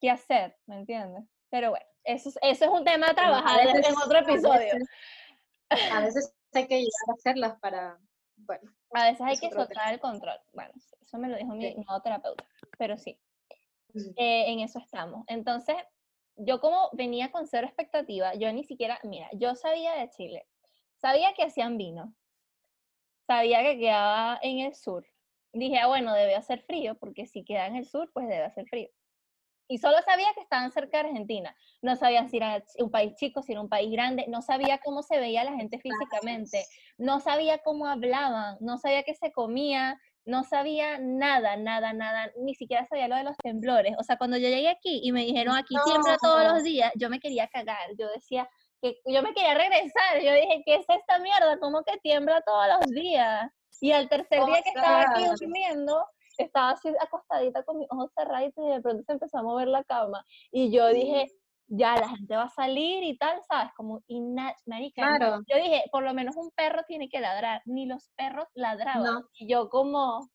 [0.00, 1.24] qué hacer, ¿me entiendes?
[1.50, 4.18] Pero bueno, eso es, eso es un tema a Bueno, a trabajar en- veces- otro
[4.18, 4.58] a episodio.
[4.58, 4.88] veces-
[5.92, 7.98] A veces hay que llegar a hacerlas para,
[8.38, 9.82] bueno, A veces hay que otro tema.
[9.82, 10.40] soltar el control.
[10.52, 11.74] Bueno, eso me lo dijo mi Sí.
[11.76, 12.44] nuevo terapeuta,
[12.76, 13.16] pero sí.
[14.16, 15.24] Eh, en eso estamos.
[15.28, 15.76] Entonces,
[16.42, 20.46] yo como venía con cero expectativa, yo ni siquiera, mira, yo sabía de Chile,
[20.96, 22.14] sabía que hacían vino,
[23.26, 25.06] sabía que quedaba en el sur.
[25.52, 28.66] Dije, ah, bueno, debe hacer frío, porque si queda en el sur, pues debe hacer
[28.68, 28.88] frío.
[29.68, 31.56] Y solo sabía que estaban cerca de Argentina.
[31.80, 35.02] No sabía si era un país chico, si era un país grande, no sabía cómo
[35.02, 36.64] se veía la gente físicamente,
[36.98, 40.00] no sabía cómo hablaban, no sabía qué se comía,
[40.30, 43.94] no sabía nada, nada, nada, ni siquiera sabía lo de los temblores.
[43.98, 47.10] O sea, cuando yo llegué aquí y me dijeron aquí tiembla todos los días, yo
[47.10, 47.90] me quería cagar.
[47.98, 48.48] Yo decía
[48.80, 50.22] que yo me quería regresar.
[50.22, 51.58] Yo dije, ¿qué es esta mierda?
[51.58, 53.50] ¿Cómo que tiembla todos los días?
[53.80, 56.06] Y al tercer día que estaba aquí durmiendo,
[56.38, 59.84] estaba así acostadita con mis ojos cerraditos y de pronto se empezó a mover la
[59.84, 60.24] cama.
[60.50, 61.26] Y yo dije,
[61.70, 63.72] ya la gente va a salir y tal, ¿sabes?
[63.76, 65.42] Como, y marica, Claro.
[65.48, 69.04] yo dije, por lo menos un perro tiene que ladrar, ni los perros ladraban.
[69.04, 69.28] No.
[69.34, 70.28] Y yo como,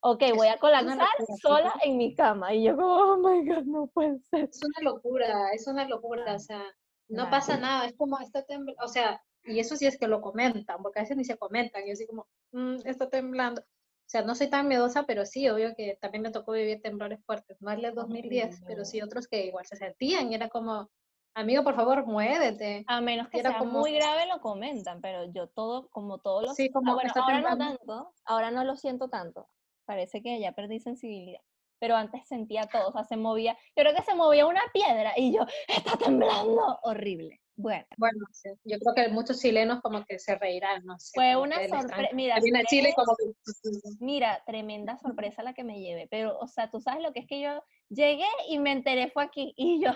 [0.00, 1.08] ok, voy a colapsar
[1.42, 2.54] sola en mi cama.
[2.54, 4.44] Y yo como, oh my God, no puede ser.
[4.44, 6.62] Es una locura, es una locura, o sea,
[7.08, 7.30] no Claro.
[7.30, 10.82] pasa nada, es como está temblando, o sea, y eso sí es que lo comentan,
[10.82, 13.62] porque a veces ni se comentan, y así como, "Mm, está temblando.
[14.08, 17.22] O sea, no soy tan miedosa, pero sí, obvio que también me tocó vivir temblores
[17.26, 20.88] fuertes, no el del 2010, pero sí otros que igual se sentían, y era como,
[21.34, 22.84] amigo, por favor, muévete.
[22.86, 26.42] A menos que Era sea como- muy grave lo comentan, pero yo todo, como todos
[26.44, 26.54] los...
[26.56, 29.46] Sí, ah, como bueno, ahora no tanto, ahora no lo siento tanto.
[29.84, 31.42] Parece que ya perdí sensibilidad.
[31.78, 35.12] Pero antes sentía todo, o sea, se movía, yo creo que se movía una piedra
[35.18, 37.42] y yo, está temblando, horrible.
[37.60, 41.10] Bueno, Bueno, sí, yo creo que muchos chilenos como que se reirán, no sé.
[41.14, 43.24] fue una sorpresa, mira, que viene a Chile fue- como que...
[43.98, 47.26] mira, tremenda sorpresa la que me llevé, pero, o sea, tú sabes lo que es
[47.26, 49.90] que yo llegué y me enteré fue aquí, y yo,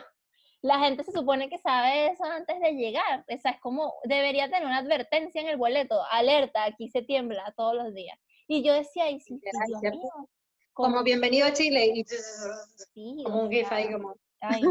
[0.60, 4.46] la gente se supone que sabe eso antes de llegar, o sea, es como, debería
[4.46, 8.18] tener una advertencia en el boleto, alerta, aquí se tiembla todos los días.
[8.48, 10.00] Y yo decía, sí, Dios mío,
[10.72, 14.16] Como ¿cómo bienvenido a Chile y sí, como un gif ahí como...
[14.40, 14.62] ay,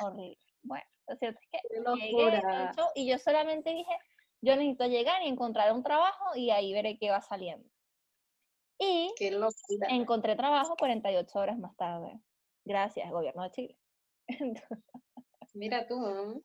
[0.00, 0.38] horrible.
[0.62, 2.68] Bueno, lo cierto es que Qué llegué locura.
[2.70, 3.92] el show, y yo solamente dije,
[4.40, 7.68] yo necesito llegar y encontrar un trabajo y ahí veré qué va saliendo.
[8.78, 9.12] Y
[9.88, 12.20] encontré trabajo 48 horas más tarde.
[12.64, 13.78] Gracias, gobierno de Chile.
[15.54, 16.42] Mira tú, ¿no?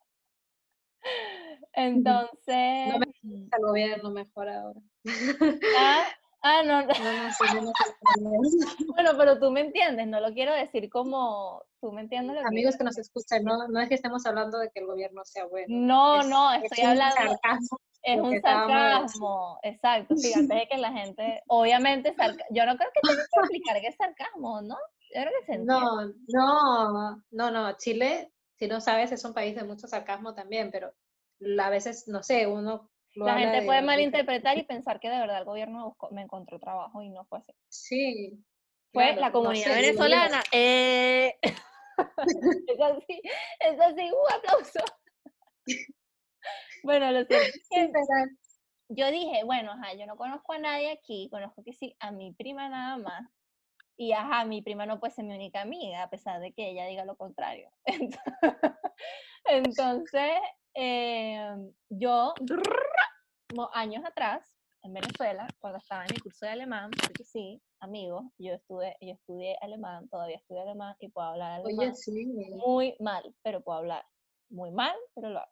[1.74, 4.80] Entonces, el gobierno mejor ahora.
[5.78, 6.06] ah,
[6.44, 7.74] ah, no, no, No, no, sí, no,
[8.96, 12.48] bueno, pero tú me entiendes, no lo quiero decir como, tú me entiendes lo que
[12.48, 15.46] Amigos que nos escuchan, no, no es que estemos hablando de que el gobierno sea
[15.46, 15.68] bueno.
[15.70, 17.78] No, es- no, es estoy un hablando, sarcasmo.
[18.04, 22.90] es un sarcasmo, exacto, sí, antes de que la gente, obviamente, sarca- yo no creo
[22.94, 24.76] que tenga que explicar qué es sarcasmo, ¿no?
[25.16, 25.86] Yo creo que se entiende.
[25.86, 27.78] No, no, no, no.
[27.78, 30.92] Chile, si no sabes, es un país de mucho sarcasmo también, pero
[31.62, 35.40] a veces, no sé, uno La gente de puede malinterpretar y pensar que de verdad
[35.40, 37.54] el gobierno me, buscó- me encontró trabajo y no fue así.
[37.70, 38.44] Sí.
[38.92, 40.44] Fue claro, la no comunidad sé, venezolana.
[40.52, 41.36] Eh...
[42.68, 43.22] es así,
[43.60, 44.80] es así, un aplauso.
[46.84, 47.20] bueno, lo
[47.72, 48.30] Literal.
[48.90, 52.34] yo dije, bueno, ajá, yo no conozco a nadie aquí, conozco que sí, a mi
[52.34, 53.24] prima nada más.
[53.96, 56.88] Y ajá, mi prima no puede ser mi única amiga, a pesar de que ella
[56.88, 57.70] diga lo contrario.
[59.46, 60.32] Entonces,
[60.74, 62.34] em, yo,
[63.74, 68.54] años atrás, en Venezuela, cuando estaba en mi curso de alemán, porque sí, amigos, yo
[68.54, 72.26] estuve, yo estudié alemán, todavía estudio alemán y puedo hablar alemán Oye, sí,
[72.66, 74.06] muy mal, pero puedo hablar.
[74.50, 75.52] Muy mal, pero lo hago.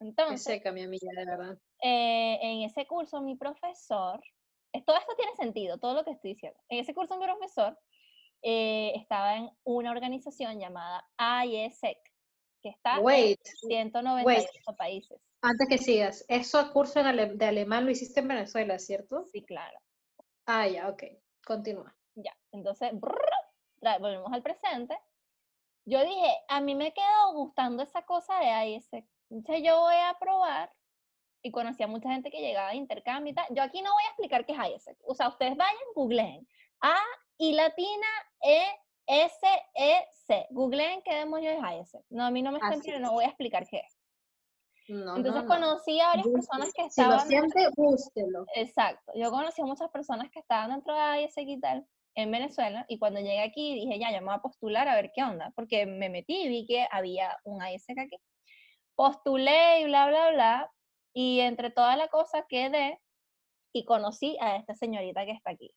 [0.00, 1.58] Entonces, seca mi amiga, de verdad.
[1.80, 4.20] eh, en ese curso mi profesor,
[4.72, 6.60] es- todo esto tiene sentido, todo lo que estoy diciendo.
[6.68, 7.78] En ese curso mi profesor
[8.42, 11.98] eh, estaba en una organización llamada IESEC,
[12.62, 15.18] que está Wait, en 198 países.
[15.42, 19.24] Antes que sigas, eso curso en ale- de alemán lo hiciste en Venezuela, ¿cierto?
[19.32, 19.78] Sí, claro.
[20.46, 21.02] Ah, ya, ok.
[21.44, 21.94] Continúa.
[22.14, 24.96] Ya, entonces, brrr, volvemos al presente.
[25.84, 29.04] Yo dije, a mí me quedó gustando esa cosa de IESEC.
[29.30, 30.72] Entonces yo voy a probar
[31.42, 33.46] y conocí a mucha gente que llegaba de intercambio y tal.
[33.50, 34.98] Yo aquí no voy a explicar qué es IESEC.
[35.06, 36.48] O sea, ustedes vayan, googleen.
[36.80, 36.96] A
[37.38, 38.06] y latina
[38.40, 38.64] E
[39.06, 40.46] S E C.
[40.50, 42.04] Googleen qué demonios es IESEC.
[42.10, 43.95] No, a mí no me Así pero no voy a explicar qué es.
[44.88, 45.48] No, Entonces no, no.
[45.48, 48.46] conocí a varias personas que Si lo estaban siente, búsquelo.
[48.54, 49.12] Exacto.
[49.14, 52.98] Yo conocí a muchas personas que estaban dentro de IESEC y tal en Venezuela y
[52.98, 55.86] cuando llegué aquí dije, ya, yo me voy a postular a ver qué onda, porque
[55.86, 58.16] me metí y vi que había un IESEC aquí.
[58.94, 60.72] Postulé y bla, bla, bla,
[61.12, 63.00] y entre toda la cosa quedé
[63.72, 65.70] y conocí a esta señorita que está aquí.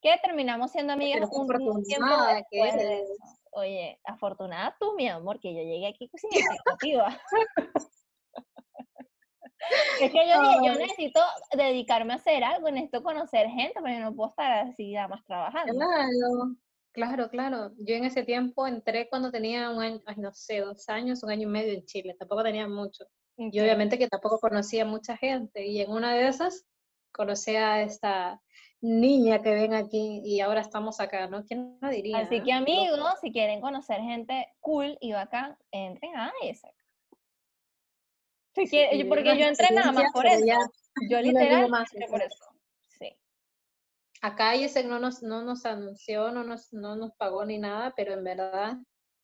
[0.00, 3.12] Que terminamos siendo amigas Pero un, tiempo después de eso.
[3.56, 7.20] Oye, afortunada tú, mi amor, que yo llegué aquí sin expectativa.
[10.00, 11.20] Es que yo dije, yo necesito
[11.56, 15.24] dedicarme a hacer algo, necesito conocer gente, pero yo no puedo estar así nada más
[15.24, 15.72] trabajando.
[15.72, 16.56] Claro,
[16.92, 17.70] claro, claro.
[17.78, 21.30] Yo en ese tiempo entré cuando tenía un año, ay, no sé, dos años, un
[21.30, 22.14] año y medio en Chile.
[22.18, 23.06] Tampoco tenía mucho.
[23.36, 25.66] Y obviamente que tampoco conocía mucha gente.
[25.66, 26.66] Y en una de esas
[27.12, 28.40] conocí a esta
[28.84, 31.42] niña que ven aquí y ahora estamos acá, ¿no?
[31.44, 32.18] ¿Quién lo diría?
[32.18, 36.30] Así que amigos, si quieren conocer gente cool y bacán, entren a.
[38.54, 40.44] Si Sí, y yo- porque yo entré nada más por eso.
[40.46, 40.58] ya
[41.08, 42.44] Yo literal más, entré por eso.
[42.98, 43.16] Sí.
[44.20, 48.12] Acá IESEC no nos, no nos anunció, no nos, no nos pagó ni nada, pero
[48.12, 48.76] en verdad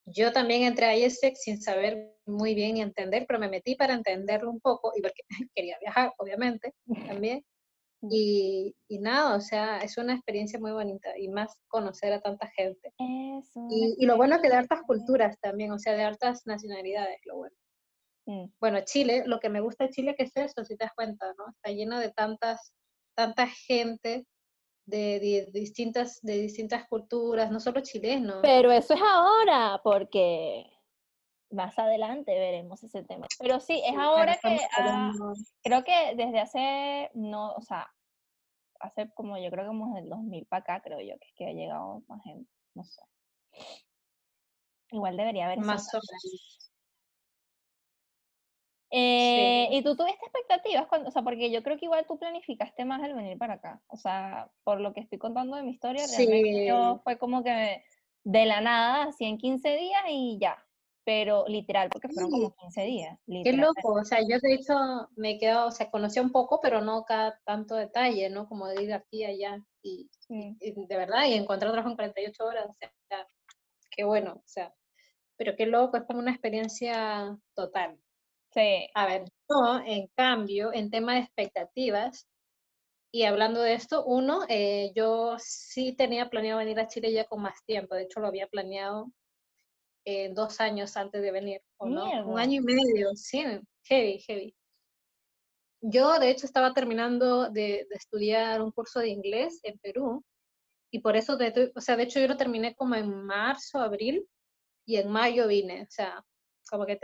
[0.07, 3.93] yo también entré a IESEC sin saber muy bien ni entender, pero me metí para
[3.93, 5.23] entenderlo un poco y porque
[5.55, 6.73] quería viajar, obviamente,
[7.07, 7.45] también.
[8.03, 12.47] Y, y, nada, o sea, es una experiencia muy bonita y más conocer a tanta
[12.49, 12.95] gente.
[12.99, 17.19] Y, y, lo bueno es que de hartas culturas también, o sea, de hartas nacionalidades,
[17.27, 17.57] lo bueno.
[18.27, 18.45] Mm.
[18.61, 21.27] Bueno, Chile, lo que me gusta de Chile que es eso, si te das cuenta,
[21.37, 21.51] ¿no?
[21.51, 22.73] Está lleno de tantas,
[23.15, 24.27] tanta gente
[24.87, 28.39] de, distintas, de distintas culturas, no solo chilenos.
[28.43, 30.65] Pero eso es ahora, porque
[31.51, 33.27] más adelante veremos ese tema.
[33.39, 34.59] Pero sí, es ahora que
[35.63, 37.93] creo que desde hace, no, o sea,
[38.81, 41.35] hace como yo creo que como desde el 2000 para acá, creo yo, que es
[41.35, 43.03] que ha llegado más gente, no sé.
[44.93, 45.59] Igual debería haber.
[45.59, 46.57] Más o menos.
[48.93, 50.89] Eh, ¿Y tú tuviste expectativas?
[50.89, 53.81] Cuando, o sea, porque yo creo que igual tú planificaste más el venir para acá.
[53.87, 57.85] O sea, por lo que estoy contando de mi historia, realmente yo fue como que
[58.25, 60.59] de la nada, así en 15 días y ya
[61.05, 63.19] pero literal, porque fueron como 15 días.
[63.27, 64.75] Qué loco, o sea, yo de hecho
[65.17, 68.49] me quedo, o sea, conocía un poco, pero no cada tanto detalle, ¿no?
[68.49, 72.75] Como de ir aquí allá y, de verdad, y encontrar trabajo en 48 horas, o
[72.75, 72.93] sea,
[73.91, 74.75] qué bueno, o sea,
[75.37, 77.99] pero qué loco, es como una experiencia total.
[78.53, 78.89] Sí.
[78.95, 82.29] A ver, yo, en cambio, en tema de expectativas,
[83.13, 87.43] y hablando de esto, uno, eh, yo sí tenía planeado venir a Chile ya con
[87.43, 89.11] más tiempo, de hecho lo había planeado
[90.05, 92.27] eh, dos años antes de venir, ¿o no?
[92.27, 93.45] Un año y medio, sí,
[93.85, 94.55] heavy, heavy.
[95.83, 100.25] Yo, de hecho, estaba terminando de, estudiar un curso de inglés en Perú
[100.91, 104.27] y por eso, de, o sea, de hecho yo lo terminé como en marzo, abril
[104.87, 106.25] y en mayo vine, o sea,
[106.71, 106.99] como que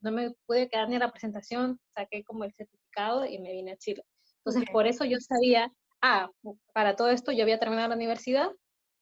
[0.00, 3.72] no me pude quedar ni a la presentación, saqué como el certificado y me vine
[3.72, 4.04] a Chile.
[4.38, 6.30] Entonces, por eso yo sabía, ah,
[6.72, 8.50] para todo esto yo había terminado la universidad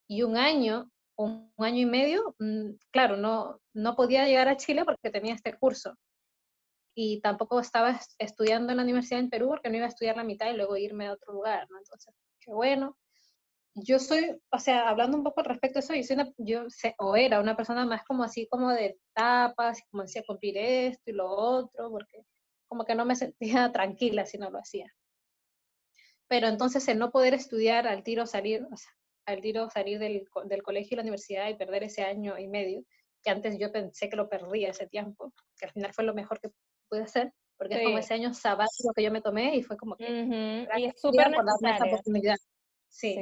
[0.09, 4.85] y un año un, año y medio, mm, claro, no, no podía llegar a Chile
[4.85, 5.97] porque tenía este curso.
[6.95, 10.25] Y tampoco estaba estudiando en la universidad en Perú porque no iba a estudiar la
[10.25, 11.79] mitad y luego irme a otro lugar, ¿no?
[11.79, 12.99] Entonces, qué bueno.
[13.75, 16.67] Yo soy, o sea, hablando un poco al respecto de eso, yo,
[17.17, 21.31] era una persona más como así, como de etapas, como decía, cumplir esto y lo
[21.31, 22.23] otro, porque
[22.69, 24.93] como que no me sentía tranquila si no lo hacía.
[26.29, 28.93] Pero entonces el no poder estudiar al tiro salir, o sea,
[29.27, 32.83] al tiro salir del, del colegio y la universidad y perder ese año y medio,
[33.23, 36.41] que antes yo pensé que lo perdía ese tiempo, que al final fue lo mejor
[36.41, 36.51] que
[36.89, 39.97] pude hacer, porque es como ese año sabático que yo me tomé y fue como
[39.97, 40.67] que...
[40.77, 42.37] Y es súper oportunidad.
[42.89, 43.21] Sí.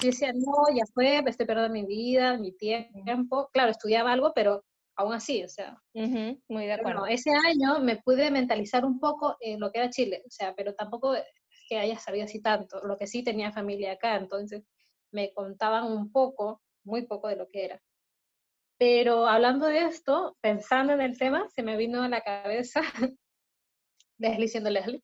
[0.00, 0.06] sí.
[0.06, 3.48] decía, no, ya fue, estoy perdiendo mi vida, mi tiempo.
[3.52, 4.64] Claro, estudiaba algo, pero
[4.96, 5.80] aún así, o sea.
[5.94, 7.06] Muy de acuerdo.
[7.06, 10.74] ese año me pude mentalizar un poco en lo que era Chile, o sea, pero
[10.74, 11.24] tampoco es
[11.68, 12.80] que haya sabido así tanto.
[12.84, 14.64] Lo que sí tenía familia acá, entonces
[15.12, 17.82] me contaban un poco, muy poco de lo que era.
[18.78, 22.80] Pero hablando de esto, pensando en el tema, se me vino a la cabeza,
[24.18, 25.02] Leslie siendo Leslie,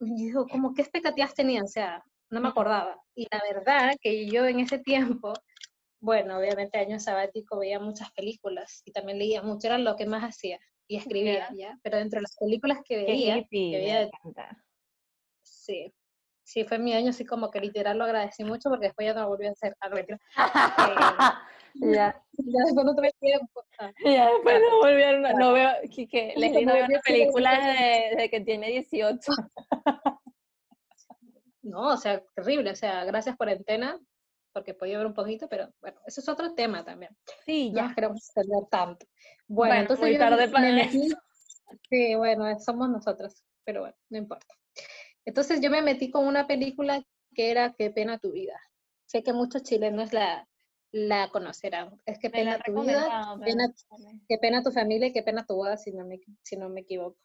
[0.00, 1.62] y digo, como, ¿qué expectativas tenía?
[1.62, 3.00] O sea, no me acordaba.
[3.14, 5.32] Y la verdad que yo en ese tiempo,
[6.00, 10.24] bueno, obviamente año sabático veía muchas películas y también leía mucho, era lo que más
[10.24, 11.78] hacía y escribía, ¿ya?
[11.82, 14.10] Pero entre las películas que veía, que veía
[15.42, 15.94] sí,
[16.50, 19.28] sí, fue mi año, así como que literal lo agradecí mucho porque después ya no
[19.28, 19.98] volví a hacer algo.
[21.72, 22.20] Eh, ya.
[22.32, 23.64] ya después no tuve tiempo.
[23.78, 25.70] Ah, ya después no volví a no, no veo,
[26.10, 29.32] que, les no veo películas desde que tiene 18.
[31.62, 34.00] No, o sea, terrible, o sea, gracias por cuarentena,
[34.52, 37.16] porque podía ver un poquito, pero bueno, eso es otro tema también.
[37.46, 37.86] Sí, ya.
[37.86, 39.06] No queremos extender tanto.
[39.46, 40.88] Bueno, entonces tarde para
[41.88, 44.59] Sí, bueno, somos nosotros, pero bueno, no importa.
[45.24, 47.02] Entonces yo me metí con una película
[47.34, 48.60] que era Qué pena tu vida.
[49.06, 50.48] Sé que muchos chilenos la,
[50.92, 52.00] la conocerán.
[52.06, 53.36] Es Qué pena tu vida,
[54.28, 56.80] qué pena tu familia y Qué pena tu boda, si no me, si no me
[56.80, 57.18] equivoco.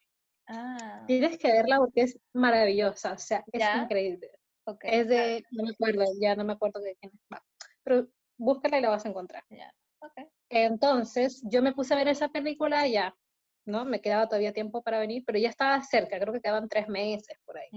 [0.48, 1.04] Ah.
[1.08, 4.30] Tienes que verla porque es maravillosa, o sea, es increíble.
[4.82, 7.40] Es de, no me acuerdo, ya no me acuerdo de quién es.
[7.84, 9.44] Pero búscala y la vas a encontrar.
[10.50, 13.16] Entonces, yo me puse a ver esa película ya
[13.66, 13.86] ¿no?
[13.86, 17.38] Me quedaba todavía tiempo para venir, pero ya estaba cerca, creo que quedaban tres meses
[17.46, 17.70] por ahí.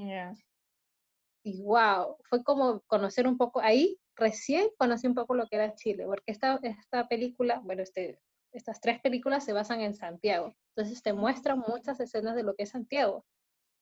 [1.42, 5.74] Y wow, fue como conocer un poco, ahí recién conocí un poco lo que era
[5.74, 8.20] Chile, porque esta, esta película, bueno, este,
[8.52, 12.64] estas tres películas se basan en Santiago, entonces te muestran muchas escenas de lo que
[12.64, 13.24] es Santiago.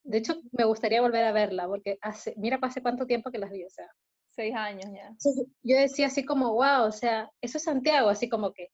[0.04, 3.50] De hecho, me gustaría volver a verla, porque hace, mira, hace cuánto tiempo que las
[3.50, 3.88] vi, o sea.
[4.30, 5.16] Seis años ya.
[5.62, 8.68] Yo decía así como, wow, o sea, eso es Santiago, así como que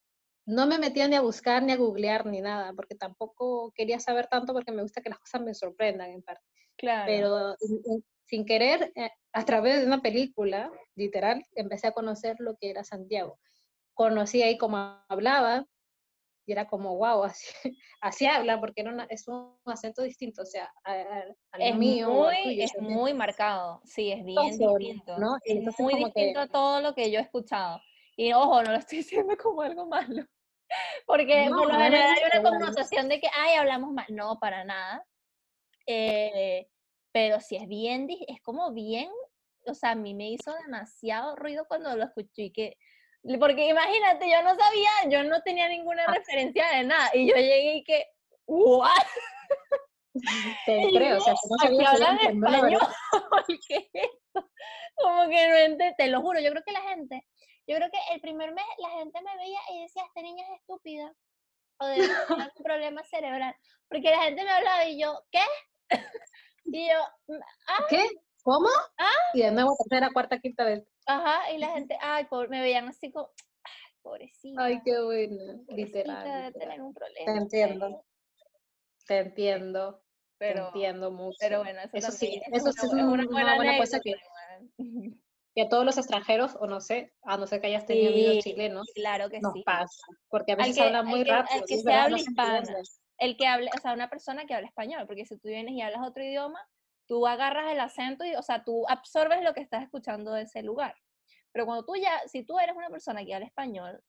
[0.46, 4.26] no me metía ni a buscar, ni a googlear, ni nada, porque tampoco quería saber
[4.26, 6.44] tanto porque me gusta que las cosas me sorprendan en parte.
[6.76, 7.04] Claro.
[7.06, 7.56] Pero
[8.24, 12.82] sin querer, eh, a través de una película, literal, empecé a conocer lo que era
[12.82, 13.38] Santiago.
[13.94, 15.66] Conocí ahí cómo hablaba,
[16.46, 17.46] y era como, wow, así,
[18.00, 22.10] así habla, porque no, es un acento distinto, o sea, al, es mío.
[22.10, 25.18] Muy, es muy marcado, sí, es bien distinto.
[25.18, 25.36] ¿no?
[25.44, 27.80] Es muy distinto a todo lo que yo he escuchado.
[28.22, 30.24] Y ojo, no lo estoy diciendo como algo malo.
[31.06, 34.06] Porque por lo general hay una connotación de que, ay, hablamos mal.
[34.08, 35.04] No, para nada.
[35.86, 36.66] Eh,
[37.12, 39.10] pero si es bien, es como bien,
[39.66, 42.76] o sea, a mí me hizo demasiado ruido cuando lo escuché y que,
[43.38, 46.14] porque imagínate, yo no sabía, yo no tenía ninguna ah.
[46.14, 48.06] referencia de nada, y yo llegué y que,
[48.46, 48.88] ¿what?
[50.66, 52.80] Te creo, o sea, no sabía hablan español,
[53.66, 54.50] ¿qué es esto?
[54.96, 57.26] Como que no entiendo, te lo juro, yo creo que la gente,
[57.66, 60.60] yo creo que el primer mes la gente me veía y decía, esta niña es
[60.60, 61.14] estúpida,
[61.78, 62.16] o de tener
[62.58, 63.54] un problema cerebral,
[63.88, 65.44] porque la gente me hablaba y yo, ¿qué?
[66.64, 66.98] y yo,
[67.28, 67.86] mm, ¿ah?
[67.88, 68.08] ¿Qué?
[68.42, 68.68] ¿Cómo?
[68.98, 69.12] ¿Ah?
[69.34, 70.84] Y de nuevo, tercera, cuarta, quinta vez.
[71.06, 73.30] Ajá, y la gente, ay, me veían así como,
[73.62, 74.64] ay, pobrecita.
[74.64, 76.52] Ay, qué bueno, literal.
[76.52, 77.32] tener un problema.
[77.32, 78.04] Te entiendo.
[79.06, 80.02] Te entiendo.
[80.38, 81.36] Pero, te entiendo mucho.
[81.38, 84.16] Pero bueno, eso, sí, eso, es una, buena cosa que,
[85.54, 88.44] que a todos los extranjeros, o no sé, a no ser que hayas tenido amigos
[88.44, 89.62] chilenos, claro que nos sí.
[89.64, 90.02] pasa.
[90.28, 91.60] Porque a veces habla muy rápido.
[91.60, 92.68] El que se habla hispano,
[93.18, 95.80] el que hable, o sea, una persona que habla español, porque si tú vienes y
[95.82, 96.58] hablas otro idioma,
[97.06, 100.62] tú agarras el acento y, o sea, tú absorbes lo que estás escuchando de ese
[100.62, 100.96] lugar.
[101.52, 104.02] Pero cuando tú ya, si tú eres una persona que habla español,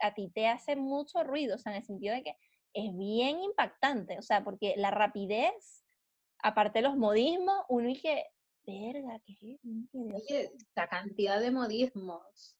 [0.00, 2.36] a ti te hace mucho ruido, o sea, en el sentido de que
[2.72, 5.84] es bien impactante, o sea, porque la rapidez,
[6.42, 8.24] aparte de los modismos, uno y que,
[8.66, 10.50] verga, ¿qué es?
[10.74, 12.56] la cantidad de modismos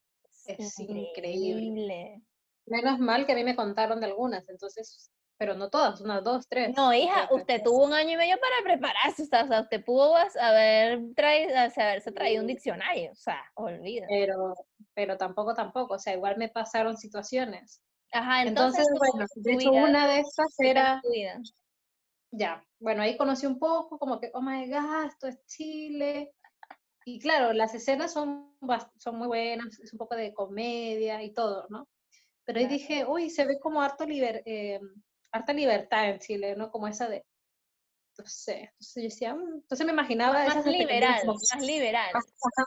[0.46, 2.22] es, increíble.
[2.66, 6.46] Menos mal que a mí me contaron de algunas, entonces pero no todas, unas dos,
[6.48, 6.76] tres.
[6.76, 11.00] No, hija, usted tuvo un año y medio para prepararse, o sea, usted pudo haber
[11.16, 14.04] traído, haberse traído un diccionario, o sea, olvida.
[14.06, 14.54] Pero,
[14.92, 17.80] pero tampoco, tampoco, o sea, igual me pasaron situaciones.
[18.12, 21.00] Ajá, entonces, bueno, de hecho una de esas era...
[22.32, 26.32] Ya, bueno, ahí conocí un poco, como que, oh my god, esto es Chile.
[27.04, 28.56] Y claro, las escenas son,
[28.98, 31.88] son muy buenas, es un poco de comedia y todo, ¿no?
[32.44, 34.80] Pero ahí dije, uy, se ve como harto liber, eh,
[35.32, 36.70] harta libertad en Chile, ¿no?
[36.70, 37.24] Como esa de,
[38.18, 42.10] no sé, entonces yo decía, mm", entonces me imaginaba más liberal, más liberal.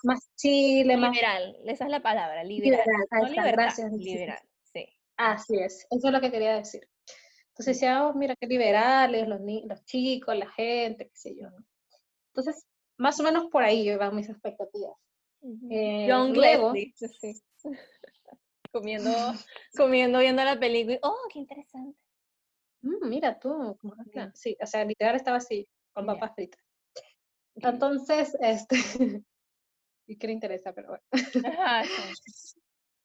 [0.04, 1.12] Más, Chile, más...
[1.12, 2.86] Liberal, esa es la palabra, liberal.
[3.30, 3.92] liberal gracias.
[3.94, 4.40] Liberal,
[4.74, 4.88] sí.
[5.18, 6.88] Así es, eso es lo que quería decir.
[7.54, 11.50] Entonces decía, oh, mira qué liberales, los, los chicos, la gente, qué sé yo.
[12.30, 12.66] Entonces,
[12.98, 14.98] más o menos por ahí van mis expectativas.
[15.70, 17.40] Eh, John luego, sí.
[18.72, 19.12] comiendo,
[19.78, 20.98] comiendo, viendo la película.
[21.04, 21.96] Oh, qué interesante.
[22.82, 23.78] Mm, mira tú,
[24.34, 26.60] sí, o sea, literal estaba así, con papas fritas.
[27.56, 28.76] Entonces, este,
[30.08, 31.04] y qué le interesa, pero bueno.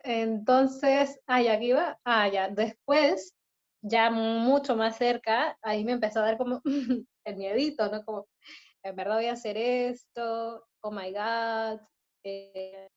[0.00, 3.34] Entonces, ah, ya aquí va, ah, ya, después,
[3.82, 6.60] ya mucho más cerca, ahí me empezó a dar como
[7.24, 8.04] el miedito, ¿no?
[8.04, 8.28] Como,
[8.82, 11.80] en verdad voy a hacer esto, oh my God.
[12.24, 12.88] Eh,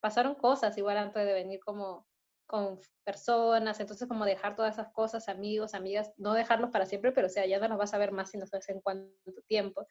[0.00, 2.06] pasaron cosas igual antes de venir como
[2.46, 7.26] con personas, entonces como dejar todas esas cosas, amigos, amigas, no dejarlos para siempre, pero
[7.26, 9.86] o sea, ya no nos vas a ver más si no sabes en cuánto tiempo.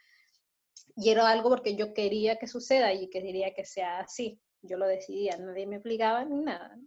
[0.96, 4.42] Y era algo porque yo quería que suceda y quería que sea así.
[4.64, 6.80] Yo lo decidía, nadie me obligaba ni nada.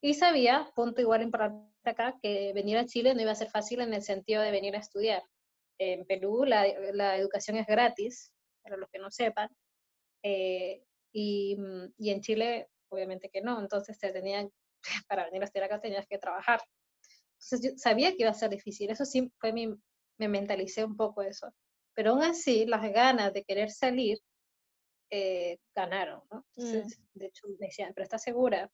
[0.00, 3.80] Y sabía, punto igual importante acá, que venir a Chile no iba a ser fácil
[3.80, 5.22] en el sentido de venir a estudiar.
[5.78, 9.48] En Perú la, la educación es gratis, para los que no sepan,
[10.22, 11.56] eh, y,
[11.98, 14.50] y en Chile obviamente que no, entonces te tenían
[15.08, 16.60] para venir a estudiar acá tenías que trabajar.
[17.34, 19.74] Entonces yo sabía que iba a ser difícil, eso sí fue mi,
[20.18, 21.52] me mentalicé un poco eso.
[21.94, 24.18] Pero aún así, las ganas de querer salir
[25.10, 26.46] eh, ganaron, ¿no?
[26.56, 27.18] Entonces, mm.
[27.18, 28.70] de hecho, me decían, pero ¿estás segura?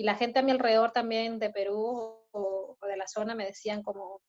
[0.00, 3.82] Y la gente a mi alrededor también de Perú o, de la zona me decían
[3.82, 4.22] como,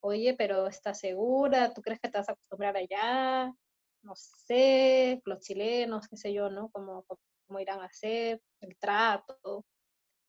[0.00, 1.74] oye, pero ¿estás segura?
[1.74, 3.52] ¿Tú crees que te vas a acostumbrar allá?
[4.00, 6.70] No sé, los chilenos, qué sé yo, ¿no?
[6.70, 7.04] Cómo,
[7.46, 9.66] cómo irán a hacer, el trato.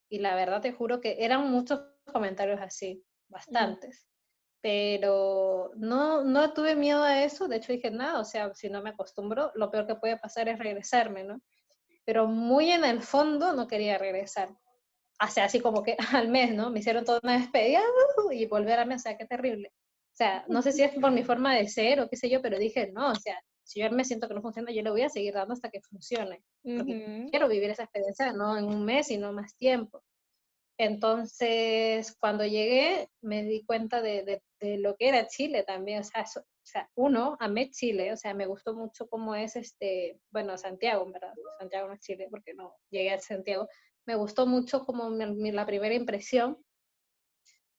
[0.10, 1.80] Y la verdad te juro que eran muchos
[2.12, 4.06] comentarios así, bastantes.
[4.60, 8.82] Pero no, no tuve miedo a eso, de hecho dije, nada, o sea, si no
[8.82, 11.40] me acostumbro, lo peor que puede pasar es regresarme, ¿no?
[12.08, 14.56] Pero muy en el fondo no quería regresar.
[15.22, 16.72] O sea, así como que al mes, ¿no?
[16.72, 17.82] Me hicieron toda una despedida
[18.32, 19.74] y volver a mí, o sea, qué terrible.
[19.76, 22.42] O sea, no sé si es por mi forma de ser o qué sé yo,
[22.42, 25.02] pero dije, no, o sea, si yo me siento que no funciona, yo le voy
[25.02, 26.42] a seguir dando hasta que funcione.
[26.64, 30.02] Porque quiero vivir esa experiencia, no en un mes, sino más tiempo.
[30.80, 36.02] Entonces, cuando llegué, me di cuenta de, de, lo que era Chile también.
[36.02, 36.26] O sea,
[36.68, 41.10] o sea, uno, amé Chile, o sea, me gustó mucho cómo es este, bueno, Santiago,
[41.10, 41.34] verdad.
[41.60, 43.70] Santiago no es Chile, porque no llegué a Santiago.
[44.06, 46.62] Me gustó mucho como mi, la primera impresión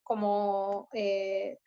[0.03, 1.59] como eh,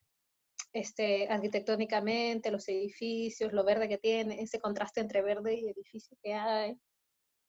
[0.73, 6.33] este, arquitectónicamente, los edificios, lo verde que tiene, ese contraste entre verde y edificio que
[6.33, 6.75] hay.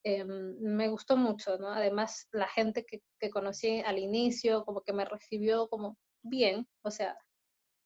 [0.04, 1.68] Em, me gustó mucho, ¿no?
[1.68, 6.90] Además, la gente que, que conocí al inicio, como que me recibió como bien, o
[6.90, 7.16] sea,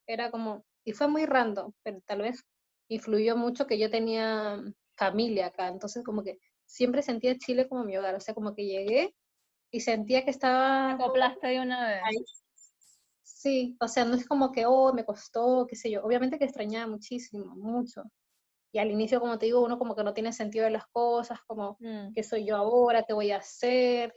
[0.09, 2.45] era como, y fue muy random, pero tal vez
[2.89, 4.63] influyó mucho que yo tenía
[4.97, 8.65] familia acá, entonces como que siempre sentía Chile como mi hogar, o sea, como que
[8.65, 9.15] llegué
[9.73, 10.93] y sentía que estaba...
[10.93, 12.03] Acoplaste de una vez.
[13.25, 16.45] Sí, o sea, no es como que, oh, me costó, qué sé yo, obviamente que
[16.45, 18.05] extrañaba muchísimo, mucho.
[18.73, 21.41] Y al inicio, como te digo, uno como que no tiene sentido de las cosas,
[21.47, 22.13] como, Mm.
[22.15, 23.03] ¿qué soy yo ahora?
[23.03, 24.15] ¿Qué voy a hacer?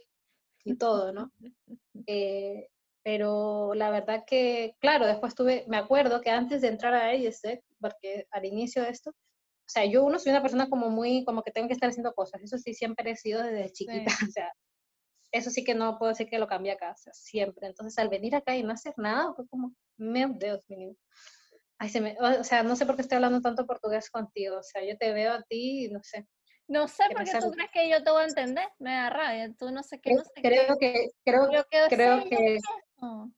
[0.64, 1.32] Y todo, ¿no?
[2.06, 2.68] Eh,
[3.12, 7.60] pero la verdad que, claro, después tuve, me acuerdo que antes de entrar a EISEC,
[7.80, 11.42] porque al inicio de esto, o sea, yo uno soy una persona como muy, como
[11.42, 14.52] que tengo que estar haciendo cosas, eso sí siempre he sido desde chiquita, o sea,
[15.32, 17.66] eso sí que no puedo decir que lo cambié acá, o sea, siempre.
[17.66, 20.94] Entonces, al venir acá y no hacer nada, fue como, meu Dios, mío.
[21.78, 24.62] Ay, se me, o sea, no sé por qué estoy hablando tanto portugués contigo, o
[24.62, 26.28] sea, yo te veo a ti y no sé,
[26.68, 28.68] No sé que por me qué tú crees que yo te voy a entender.
[28.78, 29.52] Me da rabia.
[29.58, 30.92] Tú no sé qué, no sé creo qué.
[30.92, 32.58] que, creo, que,
[33.00, 33.32] no.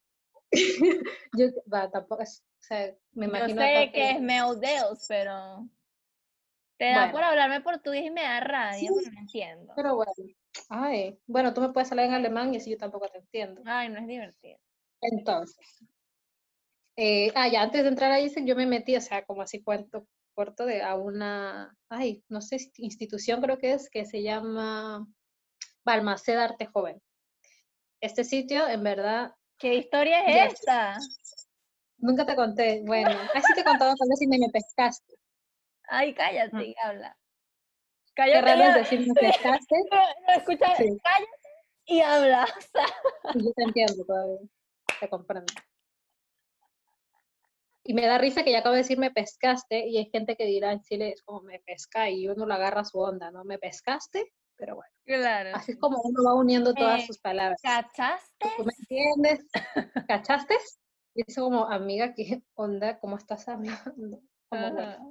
[1.36, 5.06] yo, va, tampoco es, o sea, me Yo imagino sé acá que es meu Deus,
[5.08, 5.68] pero
[6.78, 7.26] te da por Bueno.
[7.28, 9.72] hablarme portugués y me da rabia, Sí, porque no entiendo.
[9.76, 10.12] Pero bueno,
[10.68, 13.62] ay, bueno, tú me puedes hablar en alemán y así yo tampoco te entiendo.
[13.64, 14.58] Ay, no es divertido.
[15.00, 15.84] Entonces,
[16.96, 20.06] eh, ah, ya, antes de entrar ahí, yo me metí, o sea, como así cuento
[20.34, 25.06] corto, de, a una, ay, no sé, institución creo que es, que se llama
[25.84, 27.00] Balmaceda Arte Joven.
[28.00, 29.32] Este sitio, en verdad,
[29.62, 30.98] ¿Qué historia es esta?
[31.98, 35.14] nunca te conté, bueno, así te tal vez si me, me pescaste.
[35.88, 37.16] Ay, cállate, habla.
[38.06, 40.98] Qué Cállate raro y es decir me pescaste, No, no, escucha, Sí.
[41.04, 41.48] cállate
[41.84, 42.44] y habla.
[42.44, 42.86] O sea,
[43.34, 44.40] yo te entiendo todavía,
[44.98, 45.52] te comprendo.
[47.84, 50.44] Y me da risa que ya acabo de decir me pescaste y hay gente que
[50.44, 53.44] dirá en Chile es como me pesca y uno lo agarra a su onda, ¿no?
[53.44, 55.50] Me pescaste, pero bueno, claro.
[55.54, 57.60] así es como uno va uniendo todas sus palabras.
[57.62, 58.50] ¿Cachaste?
[58.56, 59.46] ¿Tú me entiendes?
[60.08, 60.56] ¿Cachaste?
[61.14, 62.98] Y eso como, amiga, ¿qué onda?
[62.98, 64.20] ¿Cómo estás hablando?
[64.48, 65.10] Como, bueno.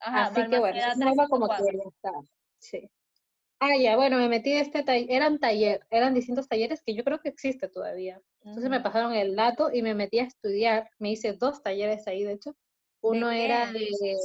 [0.00, 0.26] Ajá.
[0.26, 1.64] Así que bueno, es algo como 354.
[1.66, 2.12] quería estar.
[2.58, 2.90] Sí.
[3.58, 7.04] Ah, ya, bueno, me metí a este taller, eran taller, eran distintos talleres que yo
[7.04, 8.20] creo que existe todavía.
[8.42, 10.90] Entonces me pasaron el dato y me metí a estudiar.
[10.98, 12.54] Me hice dos talleres ahí, de hecho.
[13.00, 14.16] Uno era de...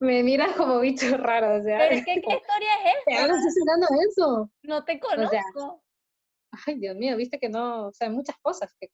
[0.00, 1.78] me miras como bicho raro, o sea.
[1.78, 3.26] Pero es que, ¿qué historia es ¿Te esta?
[4.08, 4.50] eso?
[4.62, 5.82] No te sea, conozco.
[6.66, 8.90] Ay, Dios mío, viste que no, o sea, muchas cosas que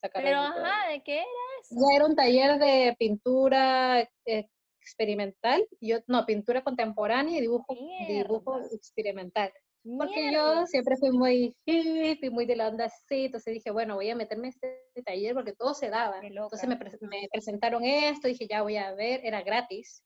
[0.00, 0.28] sacaron.
[0.28, 1.24] Pero de ajá, ¿de qué era
[1.60, 1.74] eso?
[1.74, 4.48] Ya era un taller de pintura eh,
[4.80, 7.74] experimental, yo, no, pintura contemporánea y dibujo,
[8.08, 9.52] dibujo experimental.
[9.98, 10.60] Porque Mierda.
[10.60, 14.16] yo siempre fui muy hippie, muy de la onda así, entonces dije, bueno, voy a
[14.16, 16.20] meterme en este taller porque todo se daba.
[16.22, 20.02] Entonces me, pre- me presentaron esto, dije, ya voy a ver, era gratis,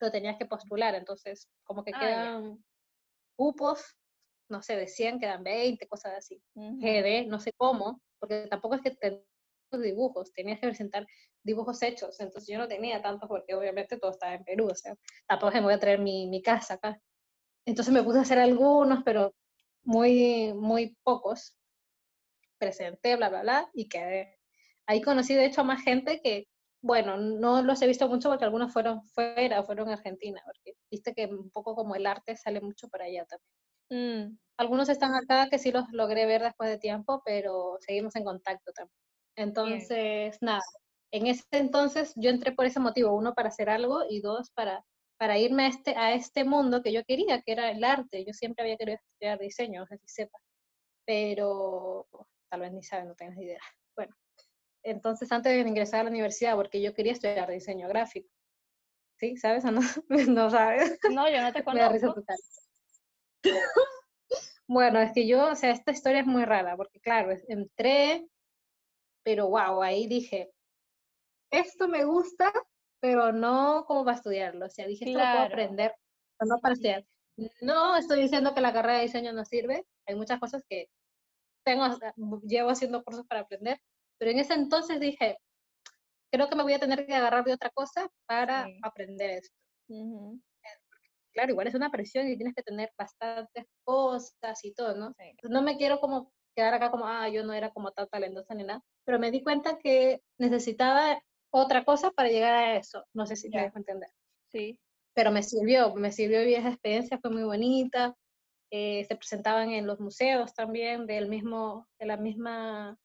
[0.00, 2.08] pero tenías que postular, entonces como que Ah, ya.
[2.08, 2.64] quedan
[3.36, 3.96] cupos,
[4.48, 6.42] no sé, de 100 quedan 20, cosas así.
[6.54, 6.78] Ujú.
[6.80, 9.22] GD, no sé cómo, porque tampoco es que tenías
[9.70, 11.06] dibujos, tenías que presentar
[11.42, 14.94] dibujos hechos, entonces yo no tenía tantos porque obviamente todo estaba en Perú, o sea,
[15.28, 17.00] tampoco me voy a traer mi, mi casa acá.
[17.66, 19.34] Entonces me puse a hacer algunos, pero
[19.84, 21.56] muy, muy pocos.
[22.58, 24.38] Presenté, bla, bla, bla, y quedé.
[24.86, 26.48] Ahí conocí de hecho a más gente que,
[26.82, 31.14] bueno, no los he visto mucho porque algunos fueron fuera, fueron a Argentina, porque viste
[31.14, 34.30] que un poco como el arte sale mucho para allá también.
[34.32, 38.24] Mm, Algunos están acá que sí los logré ver después de tiempo, pero seguimos en
[38.24, 38.96] contacto también.
[39.36, 40.62] Entonces, nada,
[41.12, 44.84] en ese entonces yo entré por ese motivo, uno para hacer algo y dos para,
[45.18, 48.24] para irme a este, a este mundo que yo quería, que era el arte.
[48.24, 50.42] Yo siempre había querido estudiar diseño, no sé si sepas,
[51.06, 52.06] pero
[52.50, 53.60] tal vez ni sabes, no tengas idea.
[54.82, 58.28] Entonces antes de ingresar a la universidad, porque yo quería estudiar diseño gráfico.
[59.18, 59.36] ¿Sí?
[59.36, 59.80] ¿Sabes o no?
[60.28, 60.98] no sabes.
[61.10, 62.24] No, yo no te Me da risa conozco.
[62.24, 62.38] cara.
[64.72, 68.28] Bueno, es que yo, o sea, esta historia es muy rara, porque claro, entré,
[69.24, 70.52] pero wow, ahí dije,
[71.50, 72.52] esto me gusta,
[73.00, 74.66] pero no como para estudiarlo.
[74.66, 75.48] O sea, dije, esto lo puedo Claro.
[75.54, 75.94] aprender,
[76.38, 77.04] pero no para estudiar.
[77.62, 80.88] No estoy diciendo que la carrera de diseño no sirve, hay muchas cosas que
[81.64, 81.86] tengo,
[82.46, 83.80] llevo haciendo cursos para aprender,
[84.20, 85.38] pero en ese entonces dije,
[86.32, 88.80] creo que me voy a tener que agarrar de otra cosa para Sí.
[88.82, 89.56] aprender esto
[89.88, 90.40] Ujú,
[91.32, 95.14] claro, igual es una presión y tienes que tener bastantes cosas y todo, ¿no?
[95.18, 95.32] sí.
[95.48, 98.64] No me quiero como quedar acá como, ah, yo no era como tan talentosa ni
[98.64, 101.20] nada, pero me di cuenta que necesitaba
[101.52, 103.04] otra cosa para llegar a eso.
[103.14, 103.64] No sé si me Ya.
[103.64, 104.10] dejo entender.
[104.52, 104.78] Sí.
[105.14, 108.14] Pero me sirvió, me sirvió y esa experiencia fue muy bonita.
[108.72, 112.98] eh, se presentaban en los museos también del mismo, de la misma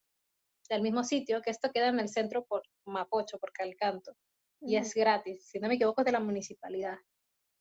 [0.70, 4.16] del mismo sitio, que esto queda en el centro por Mapocho, por Calcanto,
[4.62, 6.98] y es gratis, si no me equivoco, es de la municipalidad.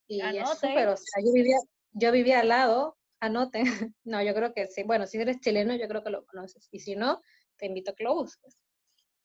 [0.07, 1.57] Y es súper, o sea, yo vivía,
[1.93, 3.65] yo vivía al lado, anoten,
[4.05, 6.81] no, yo creo que sí, bueno, si eres chileno, yo creo que lo conoces, y
[6.81, 7.21] si no,
[7.57, 8.59] te invito a que lo busques.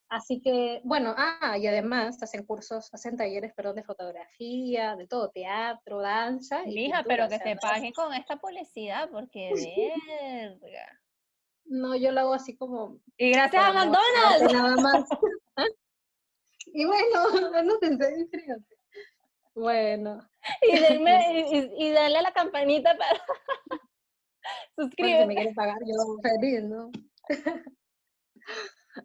[0.10, 5.30] Así que, bueno, ah, y además hacen cursos, hacen talleres, perdón, de fotografía, de todo,
[5.30, 6.64] teatro, danza.
[6.66, 9.52] Y Hija, pero que se paguen con esta publicidad, porque
[10.62, 11.00] verga.
[11.66, 13.00] No, yo lo hago así como.
[13.18, 14.54] Y gracias a McDonald's.
[14.54, 15.10] nada más.
[16.66, 17.04] y bueno,
[17.64, 18.78] no pensé, fíjate.
[19.56, 20.20] Bueno.
[20.62, 23.22] Y, y, y, a la campanita para
[24.78, 25.22] suscribirse.
[25.22, 26.92] Si me quieren pagar, yo feliz, ¿no?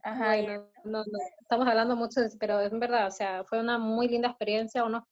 [0.03, 0.37] Ajá,
[0.85, 1.05] no, no,
[1.41, 5.05] estamos hablando mucho, pero es verdad, o sea, fue una muy linda experiencia, unos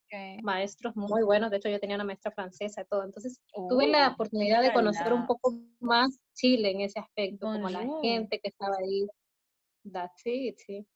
[0.43, 4.09] maestros muy buenos, de hecho yo tenía una maestra francesa y todo, entonces tuve la
[4.09, 8.77] oportunidad de conocer un poco más Chile en ese aspecto, como la gente que estaba
[8.77, 9.07] ahí,
[9.91, 10.87] that's it, sí.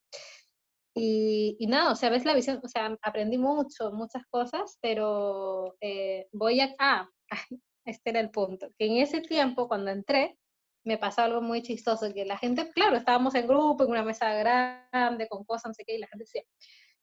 [0.94, 5.76] Y, y, nada, o sea, ves la visión, o sea, aprendí mucho, muchas cosas, pero
[5.80, 7.10] eh, voy a, ah,
[7.84, 10.38] este era el punto, que en ese tiempo, cuando entré,
[10.84, 14.32] me pasó algo muy chistoso, que la gente, claro, estábamos en grupo, en una mesa
[14.32, 16.42] grande, con cosas, no sé qué, y la gente decía,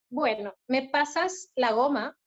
[0.09, 2.17] bueno, me pasas la goma,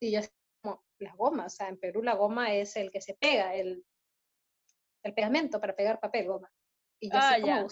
[0.00, 0.20] y yo
[0.62, 3.84] como, la goma, o sea, en Perú la goma es el que se pega, el,
[5.04, 6.50] el pegamento para pegar papel, goma.
[7.00, 7.68] Y yo ah, como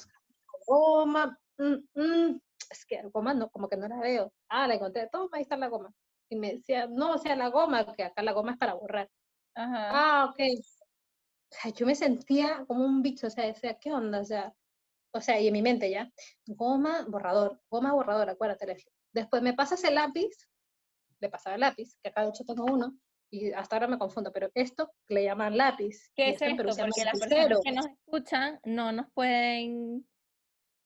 [0.67, 4.33] goma, mm, mm, es que la goma no, como que no la veo.
[4.49, 5.93] Ah, la encontré, toma, ahí está la goma.
[6.29, 9.09] Y me decía, no, o sea, la goma, que acá la goma es para borrar.
[9.55, 9.91] Ajá.
[9.91, 10.41] Ah, ok
[11.53, 14.21] o sea, yo me sentía como un bicho, o sea, decía, ¿qué onda?
[14.21, 14.55] O sea,
[15.13, 16.11] o sea, y en mi mente ya,
[16.47, 18.87] goma, borrador, goma, borrador, acuérdate.
[19.13, 20.31] Después me pasas el lápiz,
[21.21, 22.97] le pasaba el lápiz, que acá de hecho tengo uno,
[23.33, 26.11] y hasta ahora me confundo, pero esto le llaman lápiz.
[26.15, 26.63] ¿Qué es esto?
[26.65, 30.07] Porque las personas que nos escuchan no nos pueden...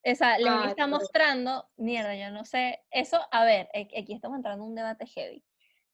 [0.08, 4.36] O sea, les ah, está mostrando, mierda, yo no sé, eso, a ver, aquí estamos
[4.36, 5.44] entrando en un debate heavy.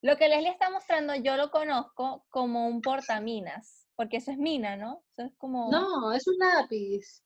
[0.03, 4.77] Lo que Leslie está mostrando yo lo conozco como un portaminas porque eso es mina,
[4.77, 5.03] ¿no?
[5.13, 5.71] Eso es como...
[5.71, 7.23] No, es un lápiz.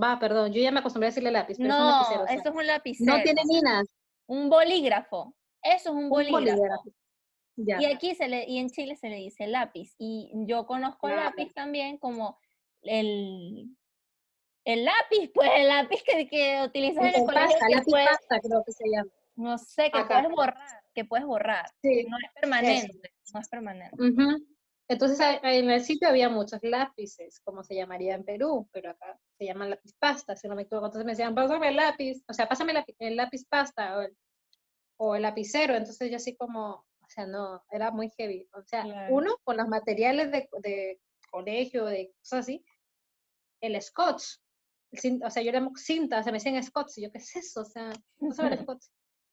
[0.00, 2.54] Va, perdón, yo ya me acostumbré a decirle lápiz, pero no, es un eso es
[2.54, 3.16] un lapicero.
[3.16, 3.86] No tiene minas.
[4.26, 5.34] Un bolígrafo.
[5.62, 6.92] Eso es un, bolígrafo.
[7.56, 9.94] Y aquí se le, y en Chile se le dice lápiz.
[9.98, 12.38] Y yo conozco el lápiz también como
[12.82, 13.76] el,
[14.64, 17.56] el lápiz, pues el lápiz que, que utilizas en el colegio.
[17.68, 19.10] lápiz pasta, creo que se llama.
[19.34, 21.66] No sé, que puedes borrar, que puedes borrar.
[21.80, 22.04] Sí.
[22.08, 23.96] No es permanente, no es permanente.
[24.88, 29.46] Entonces en el sitio había muchos lápices, como se llamaría en Perú, pero acá se
[29.46, 30.86] llaman lápiz pasta, si no me equivoco.
[30.86, 34.16] Entonces me decían, pásame el lápiz, o sea, pásame el lápiz pasta o el,
[34.98, 35.74] o el lapicero.
[35.74, 38.48] Entonces yo así como, sea, no, era muy heavy.
[38.54, 41.00] O sea, uno con los materiales de, de,
[41.30, 42.64] colegio, de cosas así,
[43.60, 44.38] el scotch.
[45.24, 47.62] o sea, yo era cinta, o sea, me decían scotch, y yo, ¿qué es eso?
[47.62, 48.84] O sea, no sé el scotch.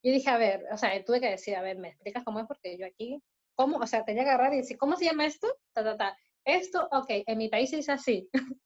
[0.01, 2.47] Yo dije, a ver, o sea, tuve que decir, a ver, ¿me explicas cómo es?
[2.47, 3.21] Porque yo aquí
[3.59, 3.77] ¿cómo?
[3.77, 5.47] O sea, tenía que agarrar y decir, ¿cómo se llama esto?
[5.73, 6.17] Ta, ta, ta.
[6.45, 8.29] Esto, ok, en mi país se dice así.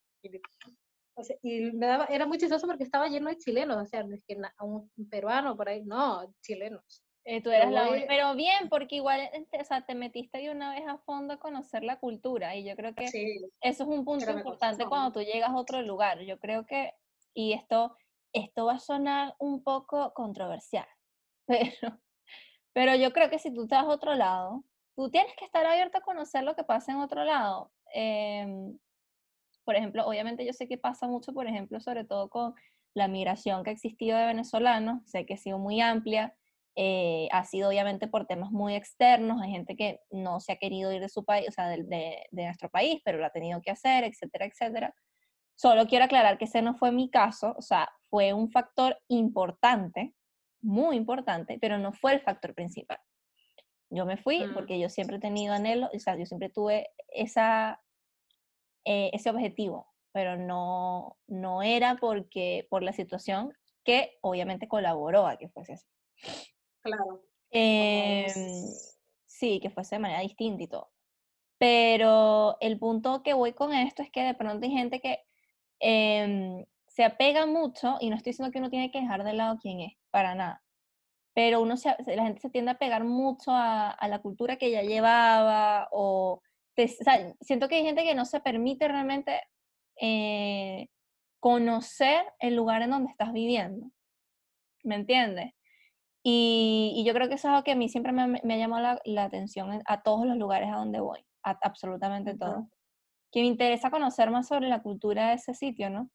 [1.41, 4.23] y me daba, era muy chistoso porque estaba lleno de chilenos, o sea, no es
[4.27, 7.03] que un peruano por ahí, no, chilenos.
[7.25, 10.73] Eh, tú eras la pero bien, porque igual este, o sea, te metiste de una
[10.73, 14.29] vez a fondo a conocer la cultura y yo creo que eso es un punto
[14.29, 16.19] importante cuando tú llegas a otro lugar.
[16.21, 16.93] Yo creo que,
[17.33, 17.95] y esto,
[18.33, 20.87] esto va a sonar un poco controversial,
[21.47, 22.01] pero,
[22.73, 24.65] pero yo creo que si tú estás a otro lado,
[24.95, 27.71] tú tienes que estar abierto a conocer lo que pasa en otro lado.
[27.93, 28.77] Em,
[29.63, 32.53] por ejemplo, obviamente yo sé que pasa mucho, por ejemplo, sobre todo con
[32.93, 36.35] la migración que ha existido de venezolanos, sé que ha sido muy amplia,
[36.75, 40.91] eh, ha sido obviamente por temas muy externos, hay gente que no se ha querido
[40.91, 43.71] ir de su país, o sea, de, de, nuestro país, pero lo ha tenido que
[43.71, 44.95] hacer, etcétera, etcétera.
[45.55, 50.13] Solo quiero aclarar que ese no fue mi caso, o sea, fue un factor importante,
[50.61, 52.97] muy importante, pero no fue el factor principal.
[53.91, 54.53] Yo me fui mm.
[54.55, 57.79] porque yo siempre he tenido anhelo, o sea, yo siempre tuve esa,
[58.85, 63.53] eh, ese objetivo, pero no, no era porque, por la situación
[63.83, 65.87] que obviamente colaboró a que fuese así.
[66.83, 67.23] Claro.
[67.51, 68.27] Em,
[69.25, 70.91] sí, que fuese de manera distinta y todo.
[71.57, 75.19] Pero el punto que voy con esto es que de pronto hay gente que
[75.79, 79.59] em, se apega mucho, y no estoy diciendo que uno tiene que dejar de lado
[79.61, 80.63] quién es, para nada
[81.33, 85.87] pero uno la gente se tiende a pegar mucho a, la cultura que ya llevaba,
[85.91, 86.41] o,
[87.41, 89.41] siento que hay gente que no se permite realmente
[89.99, 90.87] eh,
[91.39, 93.91] conocer el lugar en donde estás viviendo,
[94.83, 95.53] ¿me entiendes?
[96.25, 99.23] Y, yo creo que eso es algo que a mí siempre me, ha llamado la,
[99.23, 102.65] atención a todos los lugares a donde voy, a, absolutamente todos.
[103.31, 106.09] Que me interesa conocer más sobre la cultura de ese sitio, ¿no?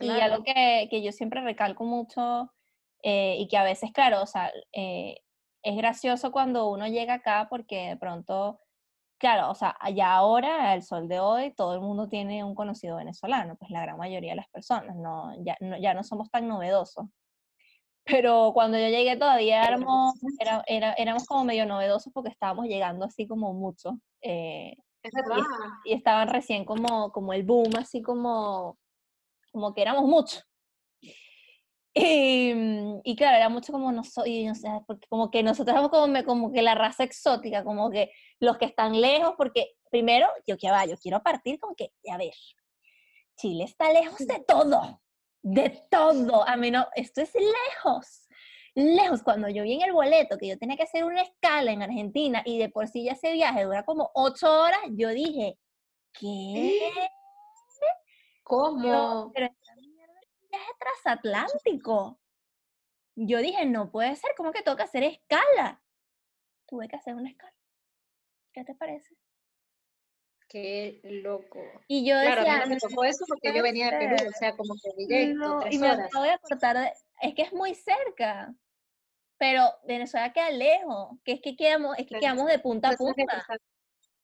[0.00, 2.52] Y algo que, que yo siempre recalco mucho
[3.02, 5.16] eh, y que a veces, claro, o sea, eh,
[5.62, 8.60] es gracioso cuando uno llega acá porque de pronto,
[9.18, 12.96] claro, o sea, ya ahora, el sol de hoy, todo el mundo tiene un conocido
[12.96, 16.48] venezolano, pues la gran mayoría de las personas, no, ya, no, ya no somos tan
[16.48, 17.06] novedosos.
[18.04, 23.04] Pero cuando yo llegué todavía éramos, era, era, éramos como medio novedosos porque estábamos llegando
[23.04, 24.00] así como mucho.
[24.22, 25.44] Eh, es verdad.
[25.84, 28.78] Y, estaban recién como, como el boom, así como,
[29.52, 30.44] como que éramos muchos.
[31.92, 34.32] Y, mm, y, claro, era mucho como nosotros,
[35.08, 39.00] como que nosotros éramos como, como que la raza exótica, como que los que están
[39.00, 42.32] lejos, porque primero, yo, yo quiero partir con que, a ver,
[43.36, 45.00] Chile está lejos de todo,
[45.42, 46.46] de todo.
[46.46, 48.28] A mí no, esto es lejos,
[48.74, 49.22] lejos.
[49.22, 52.42] Cuando yo vi en el boleto que yo tenía que hacer una escala en Argentina
[52.44, 55.58] y de por sí ya ese viaje dura como ocho horas, yo dije,
[56.12, 56.80] ¿qué?
[58.42, 59.30] ¿Cómo?
[59.32, 59.48] Pero,
[60.50, 62.18] viaje transatlántico.
[63.14, 65.82] Yo dije, no puede ser, ¿cómo que toca hacer escala?
[66.66, 67.54] Tuve que hacer una escala.
[68.52, 69.14] ¿Qué te parece?
[70.50, 71.60] Qué loco.
[71.86, 74.32] Y yo claro, decía, a mí me tocó eso porque yo venía de Perú, o
[74.36, 76.10] sea, como que directo, no, tres y me horas.
[76.12, 76.92] voy a cortar, de-
[77.22, 78.52] es que es muy cerca,
[79.38, 83.22] pero Venezuela queda lejos, que es que quedamos, es que quedamos de punta a punta.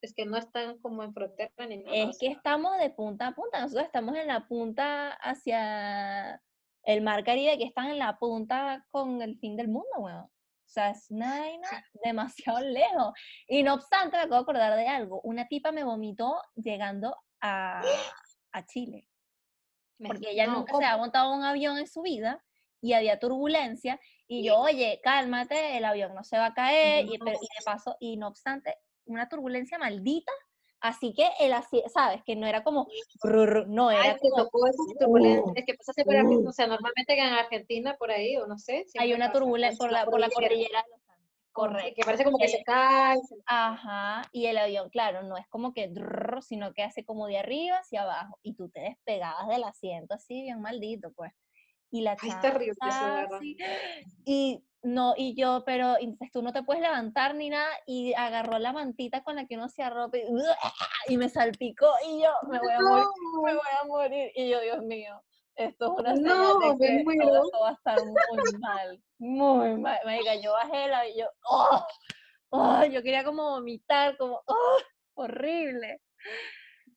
[0.01, 1.95] Es que no están como en frontera ni nada.
[1.95, 3.61] Es que estamos de punta a punta.
[3.61, 6.43] Nosotros estamos en la punta hacia
[6.83, 10.29] el mar Caribe, que están en la punta con el fin del mundo, weón.
[10.67, 11.67] O sea, es una vaina
[12.03, 13.13] demasiado lejos.
[13.47, 15.21] Y no obstante, me acabo de acordar de algo.
[15.23, 17.81] Una tipa me vomitó llegando a,
[18.51, 19.07] a Chile.
[19.99, 22.43] Porque ella nunca se había montado un avión en su vida
[22.81, 23.99] y había turbulencia.
[24.27, 27.05] Y yo, oye, cálmate, el avión no se va a caer.
[27.05, 30.31] Y, pero- y de paso, y no obstante, una turbulencia maldita.
[30.79, 32.21] Así que el asi- ¿sabes?
[32.23, 32.87] Que no era como,
[33.67, 35.45] no, Ay, era te como, tocó esas turbulencias.
[35.47, 36.49] uh, Es que pasaste por Argentina, uh.
[36.49, 38.85] o sea, normalmente en Argentina, por ahí, o no sé.
[38.99, 41.27] hay una turbulencia por la, por la cordillera de los Andes.
[41.51, 41.93] Correcto.
[41.95, 43.17] Que parece como que se cae.
[43.47, 45.91] Ajá, y el avión, claro, no es como que,
[46.41, 50.43] sino que hace como de arriba hacia abajo, y tú te despegabas del asiento así,
[50.43, 51.31] bien maldito, pues.
[51.89, 53.57] Y la Ay, terrible así,
[54.25, 58.59] y no, y yo, pero entonces tú no te puedes levantar ni nada, y agarró
[58.59, 60.23] la mantita con la que uno se arropa, y,
[61.13, 63.05] y me salpicó, y yo, me voy a morir,
[63.43, 65.21] me voy a morir, y yo, Dios mío,
[65.55, 67.25] esto es una señal No, de me que muero.
[67.25, 71.25] todo esto va a estar muy mal, muy mal, marica, yo bajé la, y yo,
[71.49, 71.85] ¡oh!
[72.49, 72.85] ¡oh!
[72.85, 74.77] yo quería como vomitar, como, ¡oh!
[75.15, 76.01] horrible.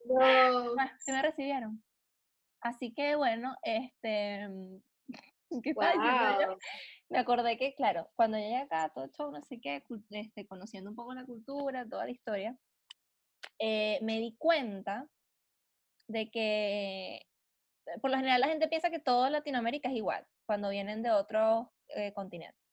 [0.04, 0.74] No.
[0.98, 1.82] Sí me recibieron.
[2.60, 4.82] Así que bueno, este, mm,
[5.62, 6.58] ¿qué estaba yo?
[7.08, 10.96] Me acordé que, claro, cuando llegué acá, todo show, no sé qué, este, conociendo un
[10.96, 12.56] poco la cultura, toda la historia,
[13.58, 15.08] eh, me di cuenta
[16.06, 20.70] de que eh, por lo general la gente piensa que todo Latinoamérica es igual cuando
[20.70, 22.69] vienen de otros eh, continentes.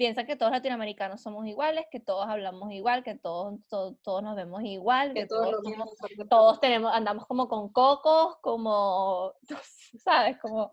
[0.00, 4.34] Piensan que todos latinoamericanos somos iguales, que todos hablamos igual, que todos, to- todos nos
[4.34, 9.34] vemos igual, Que que todos todos somos todos tenemos, andamos como con cocos, como,
[10.02, 10.38] ¿sabes?
[10.38, 10.72] Como,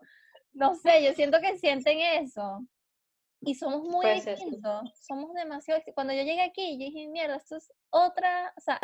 [0.54, 2.64] no sé, yo siento que sienten eso.
[3.42, 4.30] Y somos muy sí.
[4.30, 5.82] distintos, somos demasiado.
[5.94, 8.80] Cuando yo llegué aquí, yo dije, mierda, esto es otra, o sea,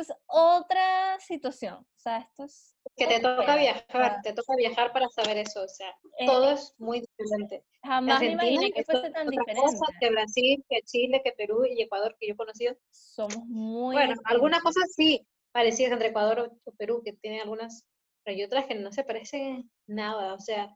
[0.00, 1.74] esto es otra situación.
[1.76, 2.74] O sea, esto es...
[2.96, 6.26] Que te toca o viajar, sea, te toca viajar para saber eso, o sea, eh,
[6.26, 7.64] todo es muy diferente.
[7.82, 9.60] jamás me Argentina imaginé que es fuese tan diferente.
[9.62, 12.76] cosa que Brasil, que Chile, que Perú y Ecuador que yo he conocido.
[12.90, 17.84] Somos muy Bueno, algunas cosas sí parecidas entre Ecuador o- Perú, que tienen algunas,
[18.24, 20.74] pero hay otras que no se parecen nada, o sea,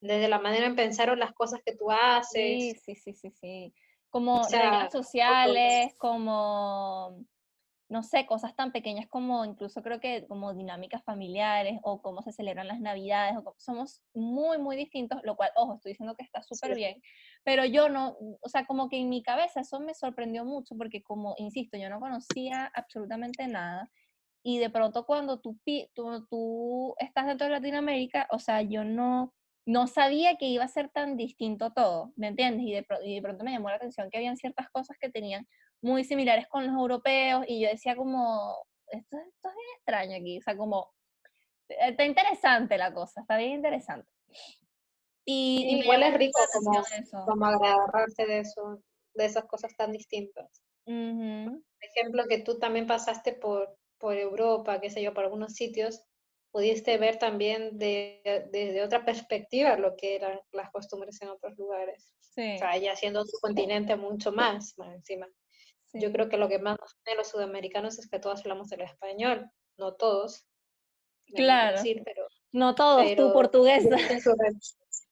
[0.00, 3.30] desde la manera en pensar o las cosas que tú Sí, haces, sí, sí, sí,
[3.30, 3.74] sí.
[4.08, 5.02] Como o sea, todo.
[5.02, 7.24] sociales, como,
[7.90, 12.32] no sé, cosas tan pequeñas como incluso creo que como dinámicas familiares o cómo se
[12.32, 16.24] celebran las navidades, o cómo- somos muy, muy distintos, lo cual, ojo, estoy diciendo que
[16.24, 16.76] está súper Sí.
[16.76, 17.02] bien,
[17.44, 21.02] pero yo no, o sea, como que en mi cabeza eso me sorprendió mucho porque
[21.02, 23.90] como, insisto, yo no conocía absolutamente nada.
[24.44, 25.58] Y de pronto cuando tú,
[25.94, 29.34] tú, tú estás dentro de Latinoamérica, o sea, yo no,
[29.66, 32.66] no sabía que iba a ser tan distinto todo, ¿me entiendes?
[32.66, 35.46] Y de, y de pronto me llamó la atención que habían ciertas cosas que tenían
[35.82, 38.56] muy similares con los europeos y yo decía como,
[38.88, 40.90] esto, esto es bien extraño aquí, o sea, como,
[41.68, 44.10] eh, está interesante la cosa, está bien interesante.
[45.24, 47.24] Y, y Igual es rico como, eso.
[47.24, 48.82] como agarrarse de eso,
[49.14, 50.62] de esas cosas tan distintas.
[50.86, 55.52] Ujú, Por ejemplo, que tú también pasaste por, por Europa, qué sé yo, por algunos
[55.54, 56.02] sitios,
[56.52, 62.12] pudiste ver también de- desde otra perspectiva lo que eran las costumbres en otros lugares.
[62.20, 65.28] Sí, O sea, ya siendo otro continente mucho más, más encima.
[65.92, 68.70] Yo creo que lo que más nos une a los sudamericanos es que todos hablamos
[68.72, 70.46] el español, no todos,
[71.34, 71.76] Claro.
[71.76, 73.88] decir, pero No todos, pero- portuguesa.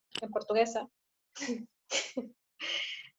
[0.22, 0.88] en portuguesa.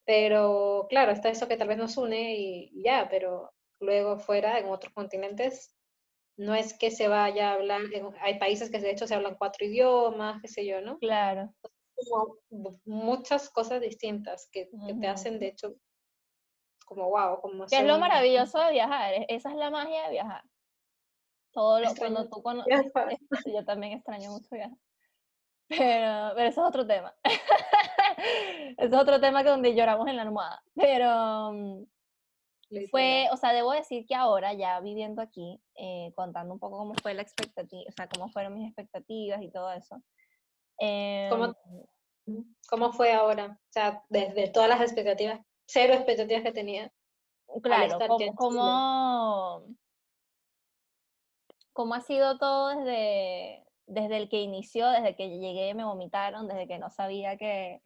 [0.06, 4.58] Pero claro, está eso que tal vez nos une y y ya, pero luego fuera,
[4.60, 5.76] en otros continentes,
[6.38, 7.82] no es que se vaya a hablar,
[8.22, 10.98] hay países que de hecho se hablan cuatro idiomas, qué sé yo, ¿no?
[10.98, 11.54] Claro.
[11.96, 15.76] Como mu- muchas cosas distintas que, que te hacen de hecho
[16.90, 20.44] como wow, como Que es lo maravilloso de viajar, esa es la magia de viajar.
[21.52, 22.92] Todo lo, Extraño cuando tú conoces,
[23.46, 24.78] yo también extraño mucho viajar.
[25.68, 27.16] Pero, pero eso es otro tema.
[28.78, 30.62] Eso es otro tema que donde lloramos en la almohada.
[30.76, 31.84] Pero mm,
[32.92, 36.94] fue, o sea, debo decir que ahora ya viviendo aquí, eh, contando un poco cómo
[37.02, 39.96] fue la expectativa, o sea, cómo fueron mis expectativas y todo eso.
[41.30, 41.56] ¿Cómo-
[42.28, 43.58] em, ¿Cómo fue ahora?
[43.60, 45.40] O sea, desde todas las expectativas,
[45.70, 46.92] cero expectativas que tenía.
[47.62, 47.98] Claro,
[48.36, 49.64] cómo,
[51.74, 56.68] cómo ha sido todo desde, desde el que inició, desde que llegué me vomitaron, desde
[56.68, 57.82] que no sabía que,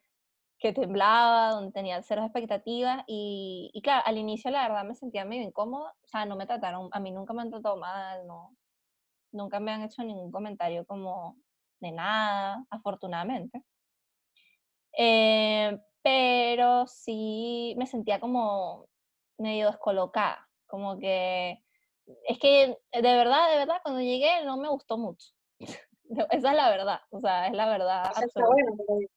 [0.60, 5.26] que temblaba, donde tenía cero expectativas y, y claro, al inicio la verdad me sentía
[5.26, 8.56] medio incómoda, o sea, no me trataron, a mí nunca me han tratado mal, no,
[9.32, 11.38] nunca me han hecho ningún comentario como
[11.80, 13.62] de nada, afortunadamente.
[14.98, 18.88] Eh, pero sí me sentía como
[19.38, 21.64] medio descolocada, como que
[22.28, 25.30] es que de verdad, de verdad, cuando llegué no me gustó mucho.
[26.30, 28.72] Esa es la verdad, o sea, es la verdad Eso está absoluta.
[28.86, 29.08] bueno,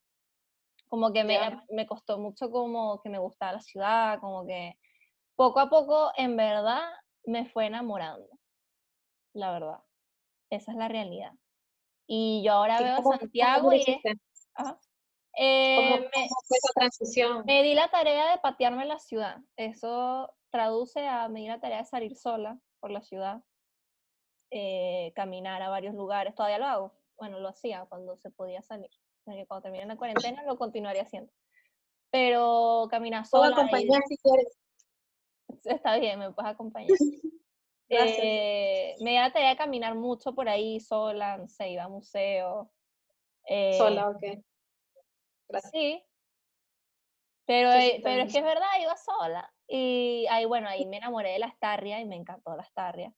[0.87, 1.37] Como que me,
[1.69, 4.79] me costó mucho como que me gustaba la ciudad, como que
[5.35, 6.89] poco a poco en verdad
[7.25, 8.29] me fue enamorando,
[9.33, 9.79] la verdad.
[10.49, 11.33] Esa es la realidad.
[12.07, 14.17] Y yo ahora ¿y veo a Santiago y es...
[15.37, 17.43] ¿Cómo, Eh, me, cómo fue esa transición?
[17.45, 19.37] me di la tarea de patearme la ciudad.
[19.55, 23.43] Eso traduce a me di la tarea de salir sola por la ciudad,
[24.51, 26.33] eh, caminar a varios lugares.
[26.33, 26.93] Todavía lo hago.
[27.17, 28.89] Bueno, lo hacía cuando se podía salir.
[29.25, 31.31] Cuando termine la cuarentena lo continuaría haciendo.
[32.11, 34.57] Pero caminar Puedo sola ir- acompañar si quieres.
[35.65, 36.89] está bien, me puedes acompañar.
[37.89, 41.87] Eh, me di la tarea de caminar mucho por ahí sola, no sé, iba a
[41.87, 42.67] museos.
[43.77, 44.43] Sola, ok.
[45.49, 45.71] Gracias.
[45.71, 46.03] Sí.
[47.45, 49.53] Pero, Sí, eh, sí, pero es que es verdad, iba sola.
[49.67, 53.13] Y ahí, bueno, ahí me enamoré de la Astarria y me encantó la Astarria.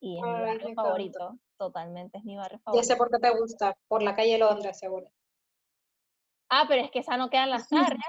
[0.00, 0.82] Y es mi Ay, barrio encanta.
[0.82, 2.86] favorito, totalmente es mi barrio Ya favorito.
[2.86, 5.10] sé por qué te gusta, por la calle Londres, seguro.
[6.50, 7.56] Ah, pero es que esa no queda en la
[7.96, 8.04] Astarria.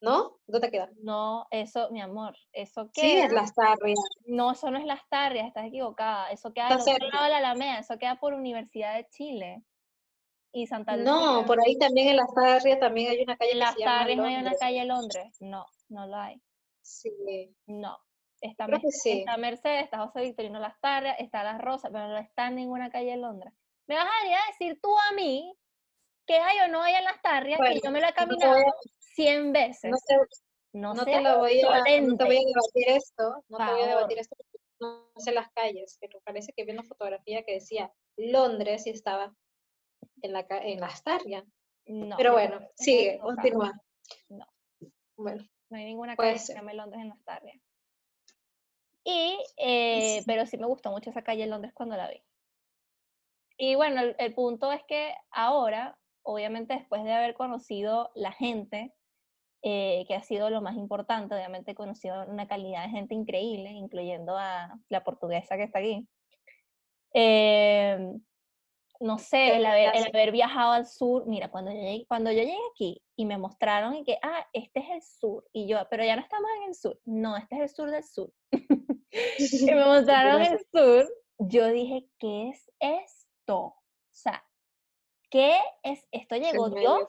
[0.00, 0.38] ¿No?
[0.46, 0.90] ¿Dónde te queda?
[1.02, 3.24] No, eso, mi amor, eso Sí, queda.
[3.26, 3.94] es la Starria.
[4.26, 6.30] No, eso no es la Astarria, estás equivocada.
[6.30, 9.62] Eso queda al otro lado de la Alameda, eso queda por Universidad de Chile
[10.52, 11.12] y Santa Lucía.
[11.12, 14.16] No, por ahí también en la Starria también hay una calle En que llama Astarrias
[14.18, 15.36] no hay una calle Londres.
[15.40, 16.40] No, no lo hay.
[16.82, 17.10] Sí,
[17.66, 17.98] No.
[18.40, 19.18] Está, creo Mer- que sí.
[19.18, 22.88] está Mercedes, está José Victorino Las Tarrias, está Las Rosas, pero no está en ninguna
[22.88, 23.52] calle de Londres.
[23.88, 25.52] Me vas a venir a decir tú a mí
[26.24, 28.14] que hay o no hay en Las Tarrias, que Bueno, yo me lo he no
[28.14, 29.90] caminado a- 100 veces.
[29.90, 30.14] No te,
[30.72, 33.72] No, no te lo voy a, no te voy a debatir esto, no te voy
[33.72, 33.88] a Favor.
[33.88, 34.36] debatir esto
[34.80, 39.34] no sé las calles, pero parece que vi una fotografía que decía Londres y estaba
[40.22, 41.44] en la, en la Starria.
[41.86, 43.72] No, Pero bueno, estás sigue, continúa.
[44.28, 44.46] No.
[45.16, 47.60] Bueno, No hay ninguna calle que se llame Londres en Las Tarrias.
[49.04, 52.22] Y, eh, pero sí me gustó mucho esa calle en Londres cuando la vi.
[53.56, 58.94] Y bueno, el, el punto es que ahora, obviamente después de haber conocido la gente,
[59.62, 63.70] eh, que ha sido lo más importante, obviamente he conocido una calidad de gente increíble,
[63.70, 66.06] incluyendo a la portuguesa que está aquí.
[67.12, 68.20] Em,
[69.00, 70.14] no sé, el haber, el Gracias.
[70.14, 73.94] haber viajado al sur, mira, cuando yo, llegué, cuando yo llegué aquí y me mostraron
[73.94, 76.74] y que, ah, este es el sur, y yo, pero ya no estamos en el
[76.74, 78.32] sur, no, este es el sur del sur.
[79.38, 83.56] y me mostraron el sur, yo dije, ¿qué es esto?
[83.56, 84.44] O sea,
[85.30, 86.36] ¿qué es esto?
[86.36, 86.70] Llegó.
[86.70, 87.08] Dios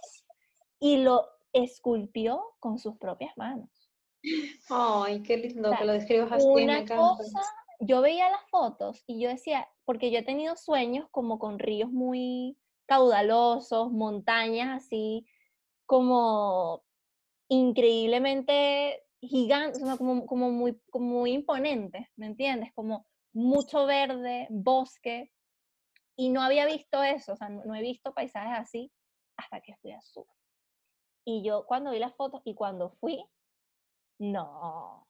[0.80, 3.70] y lo esculpió con sus propias manos.
[4.70, 7.40] ay, qué lindo sea, que lo describas así, Una cosa,
[7.80, 11.92] yo veía las fotos y yo decía, porque yo he tenido sueños como con ríos
[11.92, 15.26] muy caudalosos, montañas así
[15.86, 16.84] como
[17.48, 22.72] increíblemente gigantes, como, como muy, como muy imponentes, ¿me entiendes?
[22.74, 25.32] Como mucho verde, bosque,
[26.16, 28.92] y no había visto eso, o sea, no, no he visto paisajes así
[29.38, 30.28] hasta que fui al sur.
[31.26, 33.24] Y yo cuando vi las fotos y cuando fui,
[34.20, 35.09] no,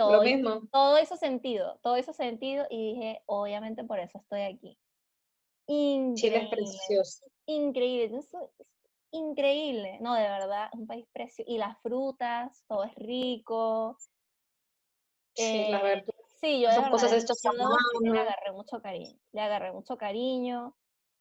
[0.00, 0.62] todo Lo mismo.
[0.72, 4.78] todo hizo sentido, todo hizo sentido y dije, obviamente por eso estoy aquí.
[6.14, 7.26] Chile es Increíble, precioso.
[7.46, 8.20] increíble,
[9.12, 11.50] increíble, no, de verdad, un país precioso.
[11.50, 13.96] Y las frutas, todo es rico.
[15.34, 16.20] Sí, las eh, verduras.
[16.40, 19.96] Sí, yo de Son cosas verdad, hechas yo le agarré mucho cariño, le agarré mucho
[19.98, 20.74] cariño,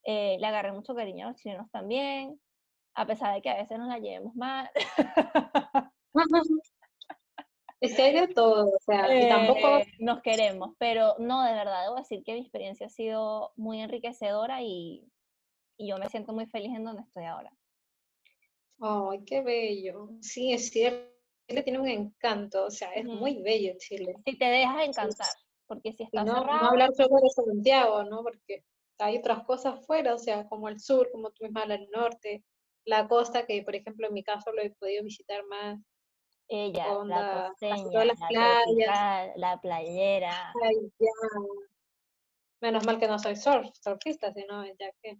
[0.03, 2.39] eh, le agarré mucho cariño a los chilenos también,
[2.95, 4.69] a pesar de que a veces nos la llevemos mal.
[7.81, 11.53] Es que hay de todo, o sea, y tampoco, Eh, nos queremos, pero no, de
[11.53, 15.09] verdad, debo decir que mi experiencia ha sido muy enriquecedora y,
[15.77, 17.51] y yo me siento muy feliz en donde estoy ahora.
[18.81, 20.09] ay, qué bello.
[20.21, 21.09] Sí, es cierto,
[21.47, 24.13] Chile tiene un encanto, o sea, es muy bello Chile.
[24.25, 25.27] Si te dejas encantar,
[25.67, 28.23] porque si estás no, no cerrado, hablar solo de Santiago, ¿no?
[28.23, 28.65] Porque
[28.99, 32.43] hay otras cosas fuera, o sea, como el sur, como tú misma, el norte,
[32.85, 35.79] la costa, que por ejemplo en mi caso lo he podido visitar más,
[36.49, 40.53] ella, la onda, todas las la playas, la playera.
[40.63, 41.09] ay, ya.
[42.61, 45.17] Menos mal que no soy surf, surfista, sino ya que...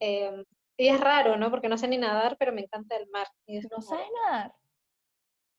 [0.00, 0.44] em,
[0.76, 1.50] y es raro, ¿no?
[1.50, 3.28] Porque no sé ni nadar, pero me encanta el mar.
[3.46, 4.54] y ¿No como, sabes nadar?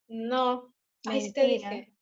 [0.07, 0.73] No,
[1.07, 1.93] ay, sí te dije.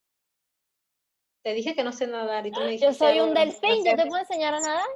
[1.43, 3.95] Te dije que no sé nadar y tú me Yo soy un no delfín, yo
[3.95, 4.87] te puedo enseñar a nadar.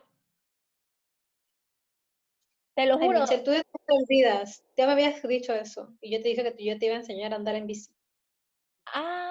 [2.76, 3.22] Te lo Ay, juro.
[3.22, 4.64] Michelle, tú te olvidas.
[4.76, 5.96] Ya me habías dicho eso.
[6.02, 7.92] Y yo te dije que yo te iba a enseñar a andar en bici.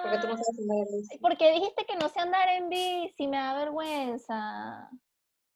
[0.03, 1.17] Porque tú no Ah, sabes andar en bici.
[1.19, 3.27] ¿por qué dijiste que no sé andar en bici?
[3.27, 4.89] Me da vergüenza.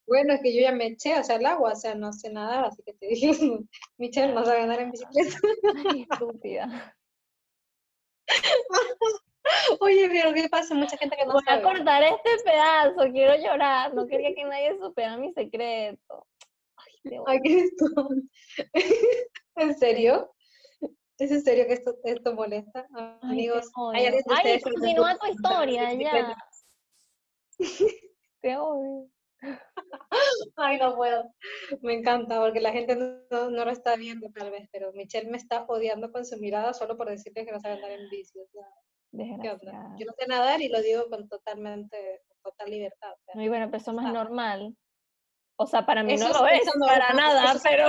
[0.08, 2.32] Bueno, es que yo ya me eché, o sea, al agua, o sea, no sé
[2.32, 3.60] nadar, así que te dije,
[3.98, 5.36] Michelle, no sabe andar en bicicleta.
[5.94, 6.96] Ay, estúpida.
[9.80, 10.76] Oye, pero ¿qué pasa?
[10.76, 13.94] Mucha gente que no Voy a cortar este pedazo, quiero llorar.
[13.94, 16.28] No quería que nadie supiera mi secreto.
[17.06, 17.12] Ay.
[17.28, 17.72] Ay, ¿qué es?
[19.56, 20.32] ¿En serio?
[21.18, 22.88] ¿Es en serio que esto, esto molesta?
[22.96, 24.08] Ay, Amigos, ¿hay odio.
[24.08, 26.36] alguien de Ay, que continúa tu historia ya.
[28.42, 29.10] Te odio.
[30.56, 31.34] Ay, no puedo.
[31.82, 35.38] Me encanta porque la gente no, no lo está viendo tal vez, pero Michelle me
[35.38, 38.40] está odiando con su mirada solo por decirle que no sabe andar en bici.
[38.40, 39.96] O sea, ¿qué onda?
[39.98, 43.12] Yo no sé nadar y lo digo con totalmente, con total libertad.
[43.12, 44.12] o sea, Muy bueno, pero eso más Ah.
[44.14, 44.74] normal.
[45.62, 47.88] O sea, para mí Eso no lo es, para nada, eso es- pero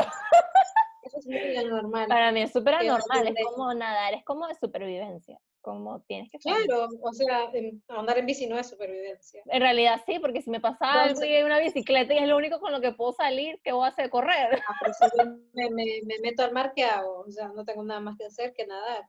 [1.03, 2.09] eso es muy normal.
[2.09, 3.29] para mí es súper anormal.
[3.29, 5.39] Es como nadar, es como de supervivencia.
[5.61, 6.65] Como tienes que saber.
[6.65, 7.49] Claro, o sea,
[7.91, 9.43] andar en bici no es supervivencia.
[9.47, 12.37] En realidad sí, porque si me pasa algo y hay una bicicleta y es lo
[12.39, 14.11] único con lo que puedo salir, ¿qué voy a hacer?
[14.11, 14.61] Correr.
[14.67, 17.21] Ah, pero si yo me, me- me meto al mar, ¿qué hago?
[17.21, 19.05] O sea, no tengo nada más que hacer que nadar.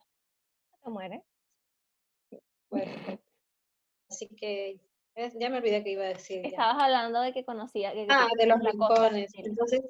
[0.84, 1.22] Se muere.
[2.70, 2.92] Bueno,
[4.08, 4.78] así que
[5.14, 6.42] es- ya me olvidé que iba a decir.
[6.42, 6.48] ya.
[6.48, 7.92] Estabas hablando de que conocía.
[7.92, 9.32] Que, Ah, de los rincones.
[9.36, 9.82] Entonces,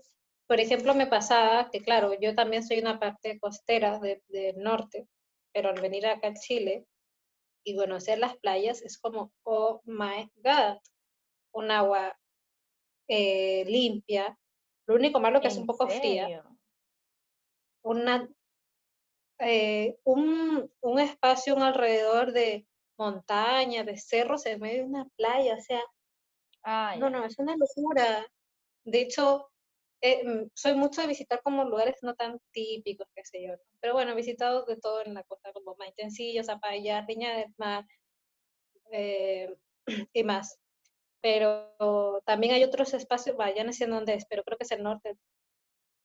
[0.46, 5.06] por ejemplo, me pasaba que, claro, yo también soy una parte costera de- del norte,
[5.52, 6.86] pero al venir acá a Chile
[7.64, 10.78] y conocer las playas es como, oh my God,
[11.52, 12.18] un agua
[13.08, 14.38] eh, limpia.
[14.86, 16.42] Lo único malo que es un ¿En poco fría.
[17.82, 18.28] Una,
[19.38, 22.66] eh, un, un espacio un alrededor de
[23.02, 25.80] montaña, de cerros en medio de una playa, o sea,
[26.62, 28.26] Ah, No, no, es una locura.
[28.84, 29.50] De hecho,
[30.00, 33.52] eh, mm, soy mucho de visitar como lugares no tan típicos, qué sé yo.
[33.52, 33.62] ¿no?
[33.80, 37.84] Pero bueno, he visitado de todo en la costa, como Maitencillo, Zapallar, Viña del Mar
[38.92, 39.54] eh,
[40.12, 40.58] y más.
[41.20, 44.64] Pero también hay otros espacios, vaya, ya no sé en dónde es, pero creo que
[44.64, 45.16] es el norte.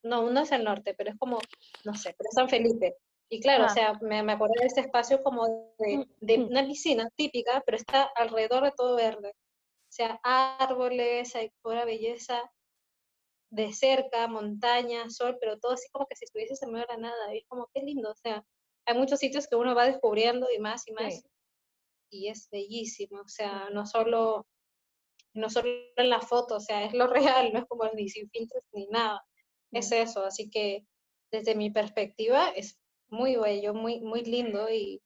[0.03, 1.39] No, no es el norte, pero es como,
[1.85, 2.95] no sé, pero es San Felipe.
[3.29, 3.69] Y claro, o Ah.
[3.69, 5.45] sea, me, me acordé de ese espacio como
[5.79, 9.29] de, de una piscina típica, pero está alrededor de todo verde.
[9.31, 12.49] O sea, árboles, hay pura belleza
[13.49, 16.99] de cerca, montaña, sol, pero todo así como que si estuvieses en medio de la
[17.09, 17.33] nada.
[17.35, 18.11] Y es como, qué lindo.
[18.11, 18.43] O sea,
[18.85, 21.15] hay muchos sitios que uno va descubriendo y más y más.
[21.15, 21.23] Sí.
[22.09, 23.21] Y es bellísimo.
[23.21, 24.47] O sea, no solo,
[25.33, 27.07] no solo en la foto, o sea, es lo
[27.47, 29.21] real, no es como ni sin filtros ni nada.
[29.71, 30.23] Es eso.
[30.25, 30.85] Así que
[31.31, 32.77] desde mi perspectiva es
[33.09, 35.01] muy bello, muy, muy lindo y,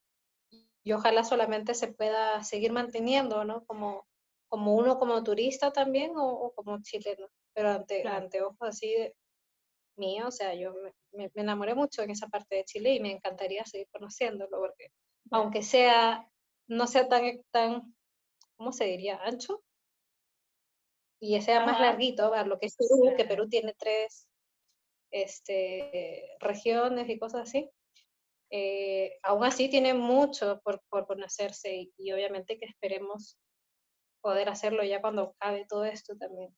[0.84, 3.66] y ojalá solamente se pueda seguir manteniendo, ¿no?
[3.66, 4.08] Como,
[4.48, 8.18] como uno como turista también o, o como chileno, pero ante, Claro.
[8.26, 9.16] ante ojos así de
[9.98, 13.12] mío, o sea, yo me, me- enamoré mucho en esa parte de Chile y me
[13.12, 14.88] encantaría seguir conociéndolo porque
[15.32, 16.28] aunque sea,
[16.68, 17.96] no sea tan, tan,
[18.58, 19.18] ¿cómo se diría?
[19.24, 19.64] Ancho
[21.20, 23.26] y sea más larguito, a lo que es Perú, que.
[23.26, 24.28] Perú tiene tres
[25.12, 27.70] este, regiones y cosas así.
[28.52, 33.38] Eh, aún así tiene mucho por, por conocerse y, y obviamente que esperemos
[34.22, 36.56] poder hacerlo ya cuando acabe todo esto también.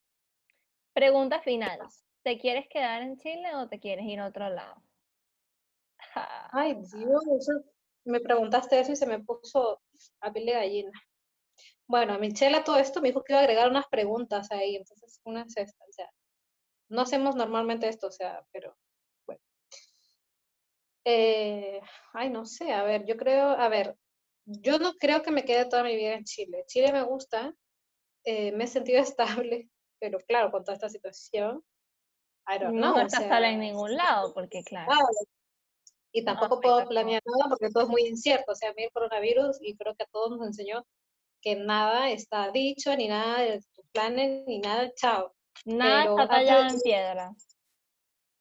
[0.93, 1.79] Pregunta final.
[2.23, 4.81] ¿Te quieres quedar en Chile o te quieres ir a otro lado?
[6.51, 7.47] Ay, Dios,
[8.05, 9.81] me preguntaste eso y se me puso
[10.21, 10.91] a piel de gallina.
[11.87, 15.19] Bueno, Michelle a todo esto me dijo que iba a agregar unas preguntas ahí, entonces
[15.25, 16.09] una es esta, o sea,
[16.89, 18.75] no hacemos normalmente esto, o sea, pero.
[21.05, 21.81] Eh,
[22.13, 23.97] ay, no sé, a ver, yo creo, a ver,
[24.45, 26.63] yo no creo que me quede toda mi vida en Chile.
[26.67, 27.53] Chile me gusta,
[28.25, 28.99] eh, me he sentido
[29.43, 31.63] estable, pero claro, con toda esta situación,
[32.47, 32.95] I don't No know.
[32.95, 34.87] o estás sea, sola en ningún lado, porque claro.
[34.91, 35.07] claro,
[36.11, 38.51] Y tampoco pues, puedo planear nada porque todo es muy incierto.
[38.51, 40.85] O sea, a mí el coronavirus, y creo que a todos nos enseñó
[41.41, 45.33] que nada está dicho, ni nada de tus planes, ni nada, chao.
[45.65, 47.31] Nada pero está tallado en piedra.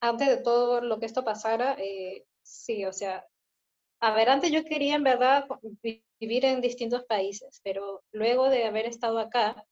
[0.01, 2.25] Antes de todo lo que esto pasara, eh,
[2.65, 3.27] sí, o sea,
[4.01, 5.47] a ver, antes yo quería en verdad
[5.83, 9.65] vi- vivir en distintos países, pero luego de haber estado acá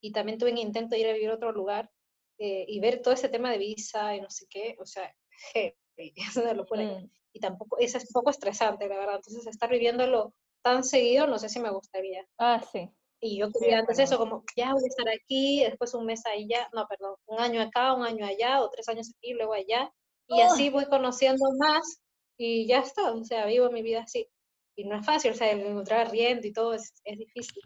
[0.00, 1.90] y también tuve un intento de ir a vivir a otro lugar
[2.38, 5.14] eh, y ver todo ese tema de visa y no sé qué, o sea,
[5.54, 5.74] heavy,
[6.16, 6.82] es una locura.
[6.84, 9.16] Mm, Y tampoco, es un poco estresante, la verdad.
[9.16, 12.26] Entonces, estar viviéndolo tan seguido, no sé si me gustaría.
[12.38, 12.90] Ah, sí.
[13.20, 14.30] Y yo quería antes eso, acuerdo.
[14.38, 17.94] como, ya voy a estar aquí, después un mes allá, no, perdón, un año acá,
[17.94, 19.92] un año allá, o tres años aquí, luego allá.
[20.28, 22.00] Y así voy conociendo más
[22.36, 24.28] y ya está, o sea, vivo mi vida así.
[24.76, 27.62] Y no es fácil, o sea, encontrar riendo y todo es, es difícil.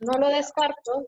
[0.00, 1.06] No lo descarto, o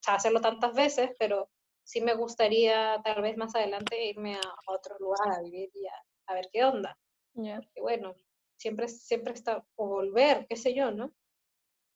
[0.00, 1.50] sea, hacerlo tantas veces, pero
[1.84, 5.86] sí me gustaría tal vez más adelante irme a, a otro lugar a vivir y
[5.86, 5.92] a,
[6.28, 6.98] a ver qué onda.
[7.34, 7.60] Ya.
[7.74, 8.14] Que bueno,
[8.56, 11.12] siempre, siempre está, o volver, qué sé yo, ¿no?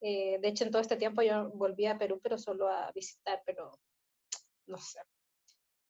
[0.00, 3.42] Eh, de hecho, en todo este tiempo yo volví a Perú, pero solo a visitar,
[3.46, 3.72] pero
[4.66, 5.00] no sé.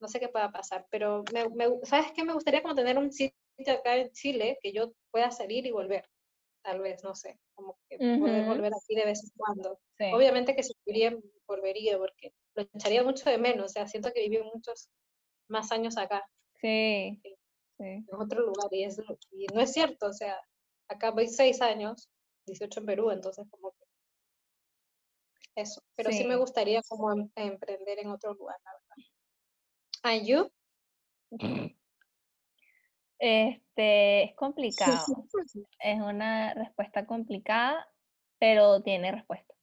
[0.01, 2.25] No sé qué pueda pasar, pero me, me- ¿sabes qué?
[2.25, 3.37] Me gustaría como tener un sitio
[3.67, 6.09] acá en Chile que yo pueda salir y volver,
[6.63, 8.51] tal vez, no sé, como que poder Ujú.
[8.53, 9.81] volver aquí de vez en cuando.
[9.99, 10.05] Sí.
[10.13, 14.29] Obviamente que si viviría, volvería, porque lo echaría mucho de menos, o sea, siento que
[14.29, 14.89] viví muchos
[15.49, 16.25] más años acá,
[16.61, 17.21] Sí.
[17.23, 17.85] Sí.
[17.85, 18.99] en otro lugar, y, es,
[19.31, 20.41] y no es cierto, o sea,
[20.89, 22.09] acá voy seis años,
[22.47, 23.85] 18 en Perú, entonces como que
[25.57, 28.97] eso, pero sí, me gustaría como em- emprender en otro lugar, la verdad.
[30.03, 30.51] ¿And you?
[33.19, 35.05] Este, es complicado.
[35.81, 37.87] Es una respuesta complicada,
[38.39, 39.55] pero tiene respuesta.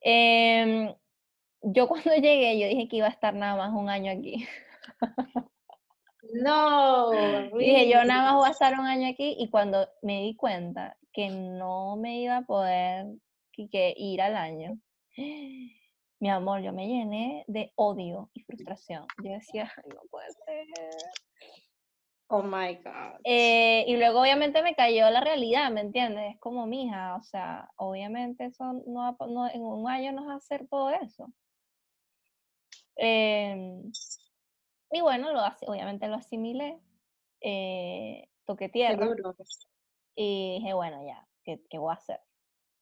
[0.00, 0.92] Em,
[1.62, 4.46] yo cuando llegué, yo dije que iba a estar nada más un año aquí.
[6.32, 7.10] No,
[7.58, 10.96] Dije, yo nada más voy a estar un año aquí y cuando me di cuenta
[11.12, 13.06] que no me iba a poder
[13.52, 14.78] que, que ir al año,
[16.20, 19.06] mi amor, yo me llené de odio y frustración.
[19.22, 20.66] Yo decía, "Ay, no puede ser.
[22.32, 23.20] Oh my God.
[23.24, 26.34] Eh, y luego obviamente me cayó la realidad, ¿me entiendes?
[26.34, 30.34] Es como, mija, o sea, obviamente eso no, va no- en un año no vas
[30.34, 31.32] a hacer todo eso.
[32.96, 33.92] Em,
[34.92, 36.80] y bueno, lo, obviamente lo asimilé,
[37.42, 39.06] eh, toqué Qué tierra
[40.14, 42.20] y dije, bueno, ya, ¿qué, qué voy a hacer?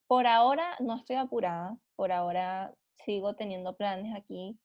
[0.09, 2.75] Por ahora no estoy apurada, por ahora
[3.05, 4.59] sigo teniendo planes aquí.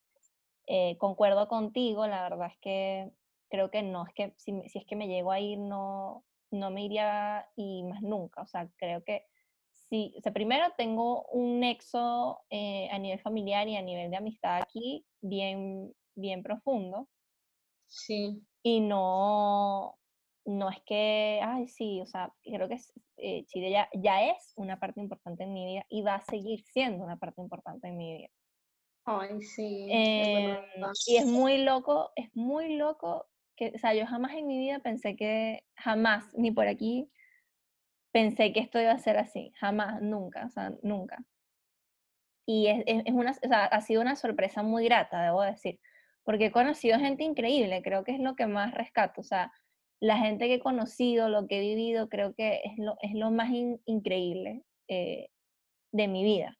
[0.68, 3.12] eh, concuerdo contigo, la verdad es que
[3.50, 6.72] creo que no, es que si, si es que me llego a ir, no, no
[6.72, 8.42] me iría y más nunca.
[8.42, 9.26] O sea, creo que
[9.70, 14.18] sí, o sea, primero tengo un nexo eh, a nivel familiar y a nivel de
[14.18, 17.10] amistad aquí bien, bien profundo
[17.88, 20.00] Sí, y no,
[20.46, 24.54] no es que, ay, sí, o sea, creo que es- eh, Chile ya, ya es
[24.58, 27.98] una parte importante en mi vida y va a seguir siendo una parte importante en
[27.98, 28.30] mi vida.
[29.06, 30.60] ay, sí, es verdad.
[31.06, 33.28] y es muy loco, es muy loco
[33.76, 37.10] o sea, yo jamás en mi vida pensé que, jamás, ni por aquí,
[38.12, 41.18] pensé que esto iba a ser así, jamás, nunca, o sea, nunca.
[42.48, 45.80] Y es, es, una, o sea, ha sido una sorpresa muy grata, debo decir,
[46.24, 49.52] porque he conocido gente increíble, creo que es lo que más rescato, o sea,
[50.00, 53.32] la gente que he conocido, lo que he vivido, creo que es lo, es lo
[53.32, 55.30] más in- increíble eh,
[55.92, 56.58] de mi vida.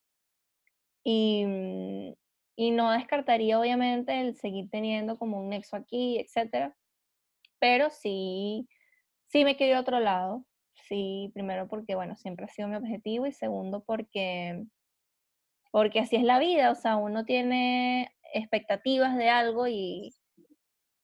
[1.04, 2.14] Y, mm,
[2.58, 6.76] y no descartaría obviamente el seguir teniendo como un nexo aquí, etcétera,
[7.60, 8.68] pero sí,
[9.28, 10.46] sí me quiero ir a otro lado.
[10.88, 14.64] Sí, primero porque, bueno, siempre ha sido mi objetivo y segundo porque,
[15.72, 20.14] porque así es la vida, o sea, uno tiene expectativas de algo y,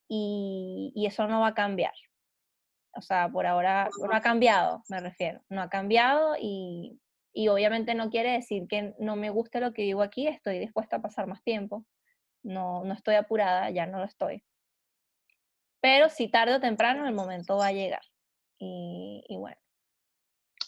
[0.08, 1.94] y, y eso no va a cambiar.
[2.94, 7.00] O sea, por ahora no ha cambiado, me refiero, no ha cambiado y,
[7.34, 10.98] y obviamente no quiere decir que no me guste lo que vivo aquí, estoy dispuesta
[10.98, 11.86] a pasar más tiempo,
[12.44, 14.44] no, no estoy apurada, ya no lo estoy.
[15.82, 18.02] Pero si tarde o temprano el momento va a llegar.
[18.60, 19.58] Y, y bueno,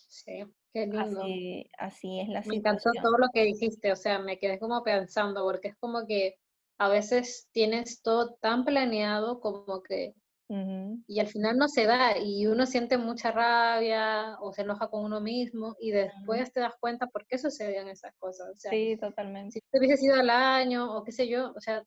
[0.07, 1.21] Sí, qué lindo.
[1.21, 3.03] así, así es la Me encantó situación.
[3.03, 6.35] todo lo que dijiste, o sea, me quedé como pensando, porque es como que
[6.77, 10.13] a veces tienes todo tan planeado como que,
[10.49, 14.89] Ujú, y al final no se da, y uno siente mucha rabia o se enoja
[14.89, 18.49] con uno mismo, y después te das cuenta por qué sucedían esas cosas.
[18.55, 19.53] O sea, Sí, totalmente.
[19.53, 21.83] si te hubiese sido al año o qué sé yo, o sea,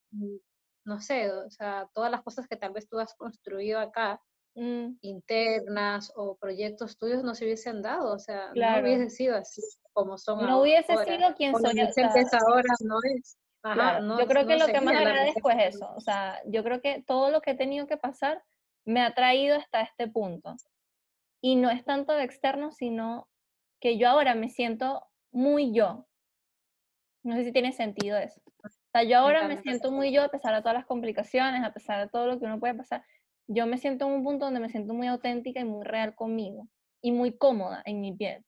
[0.86, 4.22] no sé, o sea, todas las cosas que tal vez tú has construido acá,
[4.54, 4.98] mm.
[5.00, 9.60] internas o proyectos tuyos no se hubiesen dado, o sea, no hubiese sido así
[9.92, 11.78] como son No hubiese sido quien soy.
[12.40, 13.36] ahora no es.
[13.64, 17.30] yo creo que lo que más agradezco es eso, o sea, yo creo que todo
[17.30, 18.42] lo que he tenido que pasar
[18.84, 20.54] me ha traído hasta este punto.
[21.42, 23.28] Y no es tanto de externo, sino
[23.80, 26.06] que yo ahora me siento muy yo.
[27.24, 28.40] No sé si tiene sentido eso.
[28.97, 32.01] Sea, yo ahora me siento muy yo a pesar de todas las complicaciones, a pesar
[32.01, 33.05] de todo lo que uno puede pasar.
[33.47, 36.66] Yo me siento en un punto donde me siento muy auténtica y muy real conmigo
[37.02, 38.43] y muy cómoda en mi piel.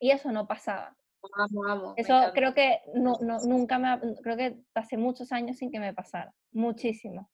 [0.00, 0.96] Y eso no pasaba.
[1.36, 5.70] Amo, amo, eso creo que no, no, nunca me, creo que pasé muchos años sin
[5.70, 7.30] que me pasara, muchísimo.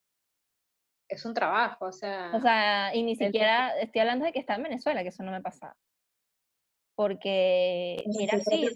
[1.08, 2.32] Es un trabajo, o sea.
[2.34, 5.30] O sea, y ni siquiera estoy hablando de que está en Venezuela, que eso no
[5.30, 5.76] me pasaba
[6.96, 8.68] porque mira, sí,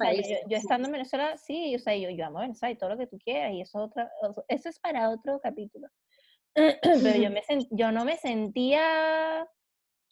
[0.46, 3.06] yo, estando en Venezuela, sí, o sea, yo, yo amo Venezuela y todo lo que
[3.06, 4.12] tú quieras, y eso, otra,
[4.46, 5.88] eso es para otro capítulo.
[6.54, 9.48] Pero yo, me yo no me sentía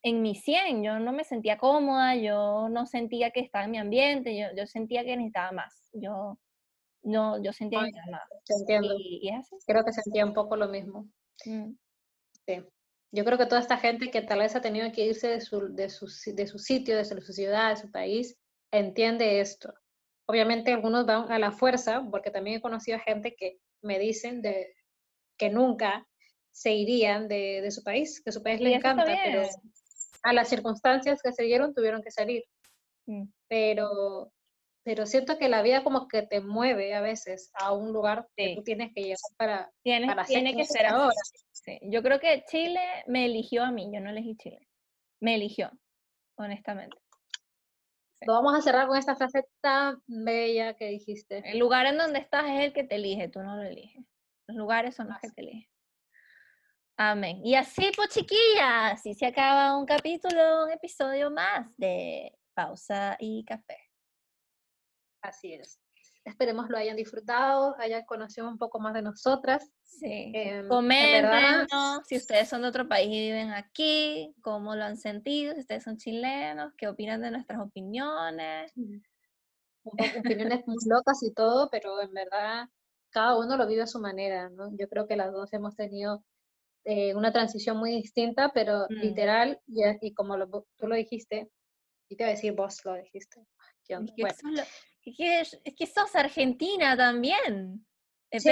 [0.02, 3.78] en mi 100, yo no me sentía cómoda, yo no sentía que estaba en mi
[3.78, 6.38] ambiente, yo, yo sentía que necesitaba más, yo,
[7.02, 8.60] no, yo sentía que necesitaba más.
[8.60, 8.94] entiendo.
[8.98, 9.56] Y, es así.
[9.66, 11.06] Creo que sentía un poco lo mismo.
[11.44, 11.72] Mm.
[12.46, 12.64] Sí.
[13.10, 15.74] Yo creo que toda esta gente que tal vez ha tenido que irse de su,
[15.74, 18.36] de su, de su sitio, de su ciudad, de su país,
[18.70, 19.72] entiende esto.
[20.26, 24.42] Obviamente algunos van a la fuerza, porque también he conocido a gente que me dicen
[24.42, 24.74] de,
[25.38, 26.06] que nunca
[26.50, 29.48] se irían de, de su país, que su país les encanta, pero
[30.22, 32.44] a las circunstancias que se dieron tuvieron que salir.
[33.06, 33.24] Mm.
[33.48, 34.32] Pero,
[34.88, 38.54] pero siento que la vida como que te mueve a veces a un lugar que
[38.56, 39.70] tú tienes que llegar para,
[40.06, 41.12] para tiene que ser ahora.
[41.82, 44.66] Yo creo que Chile me eligió a mí, yo no elegí Chile.
[45.20, 45.70] Me eligió,
[46.38, 46.96] honestamente.
[48.26, 51.42] Vamos a cerrar con esta frase tan bella que dijiste.
[51.44, 54.02] El lugar en donde estás es el que te elige, tú no lo eliges.
[54.46, 55.70] Los lugares son los que te eligen.
[56.96, 57.42] Amén.
[57.44, 63.44] Y así, pues chiquillas, así se acaba un capítulo, un episodio más de Pausa y
[63.44, 63.87] Café.
[65.22, 65.80] Así es.
[66.24, 69.70] Esperemos lo hayan disfrutado, hayan conocido un poco más de nosotras.
[69.82, 70.32] Sí.
[70.34, 75.54] Eh, Coméntenos si ustedes son de otro país y viven aquí, cómo lo han sentido,
[75.54, 78.72] si ustedes son chilenos, qué opinan de nuestras opiniones.
[79.84, 82.68] opiniones muy locas y todo, pero en verdad
[83.10, 84.70] cada uno lo vive a su manera, ¿no?
[84.76, 86.22] Yo creo que las dos hemos tenido
[86.84, 88.94] eh, una transición muy distinta, pero mm.
[88.94, 90.36] literal, y, y como
[90.76, 91.50] tú lo dijiste,
[92.10, 93.46] y te voy a decir vos lo dijiste.
[93.88, 94.68] Bueno, es
[95.14, 97.84] que, sos argentina también.
[98.30, 98.50] Eh, sí,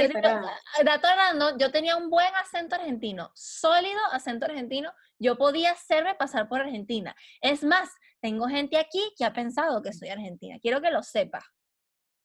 [1.58, 4.92] yo tenía un buen acento argentino, sólido acento argentino.
[5.18, 7.14] Yo podía hacerme pasar por Argentina.
[7.42, 10.58] Es más, tengo gente aquí que ha pensado que soy argentina.
[10.60, 11.44] Quiero que lo sepas,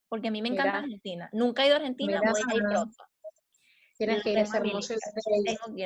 [0.07, 1.29] porque a mí me encanta Argentina.
[1.33, 3.03] Nunca he ido a Argentina, voy a ir pronto.
[3.97, 4.95] Tienes que ir, es hermoso,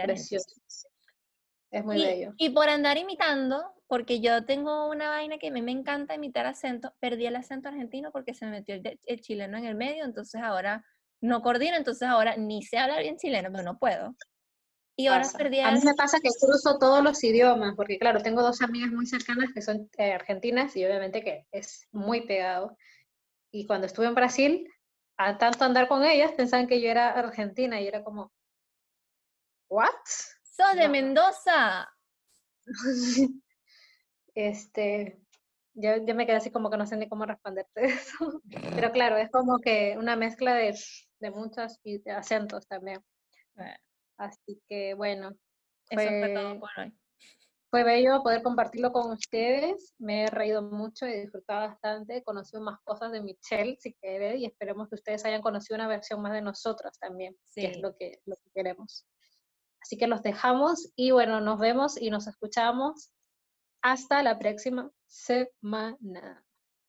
[0.03, 0.55] precioso.
[1.71, 2.33] Es muy bello.
[2.37, 6.45] Y por andar imitando, porque yo tengo una vaina que a mí me encanta imitar
[6.45, 10.41] acento, perdí el acento argentino porque se me metió el, chileno en el medio, entonces
[10.41, 10.83] ahora
[11.21, 14.15] no coordino, entonces ahora ni sé hablar bien chileno, pero no puedo.
[14.97, 18.41] Y ahora perdí A mí me pasa que cruzo todos los idiomas, porque claro, tengo
[18.41, 22.77] dos amigas muy cercanas que son eh, argentinas y obviamente que es muy pegado.
[23.51, 24.69] Y cuando estuve en Brasil,
[25.17, 28.31] a tanto andar con ellas, pensaban que yo era argentina y era como,
[29.69, 29.89] ¿what?
[30.55, 31.89] ¡Sos de Mendoza!
[34.35, 35.19] este,
[35.73, 38.41] yo, yo, me quedé así como que no sé ni cómo responderte eso.
[38.73, 40.73] Pero claro, es como que una mezcla de,
[41.19, 41.81] de muchos
[42.15, 43.03] acentos también.
[44.17, 45.35] Así que bueno.
[45.91, 46.97] Fue, eso fue todo por hoy.
[47.69, 49.93] Fue bello poder compartirlo con ustedes.
[49.99, 52.15] Me he reído mucho y disfrutado bastante.
[52.15, 55.89] He conocido más cosas de Michelle, si quiere, y esperemos que ustedes hayan conocido una
[55.89, 59.05] versión más de nosotros también, que es lo que, lo que queremos.
[59.85, 63.11] Así que los dejamos y bueno, nos vemos y nos escuchamos
[63.83, 66.43] hasta la próxima semana.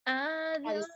[0.07, 0.87] Adiós.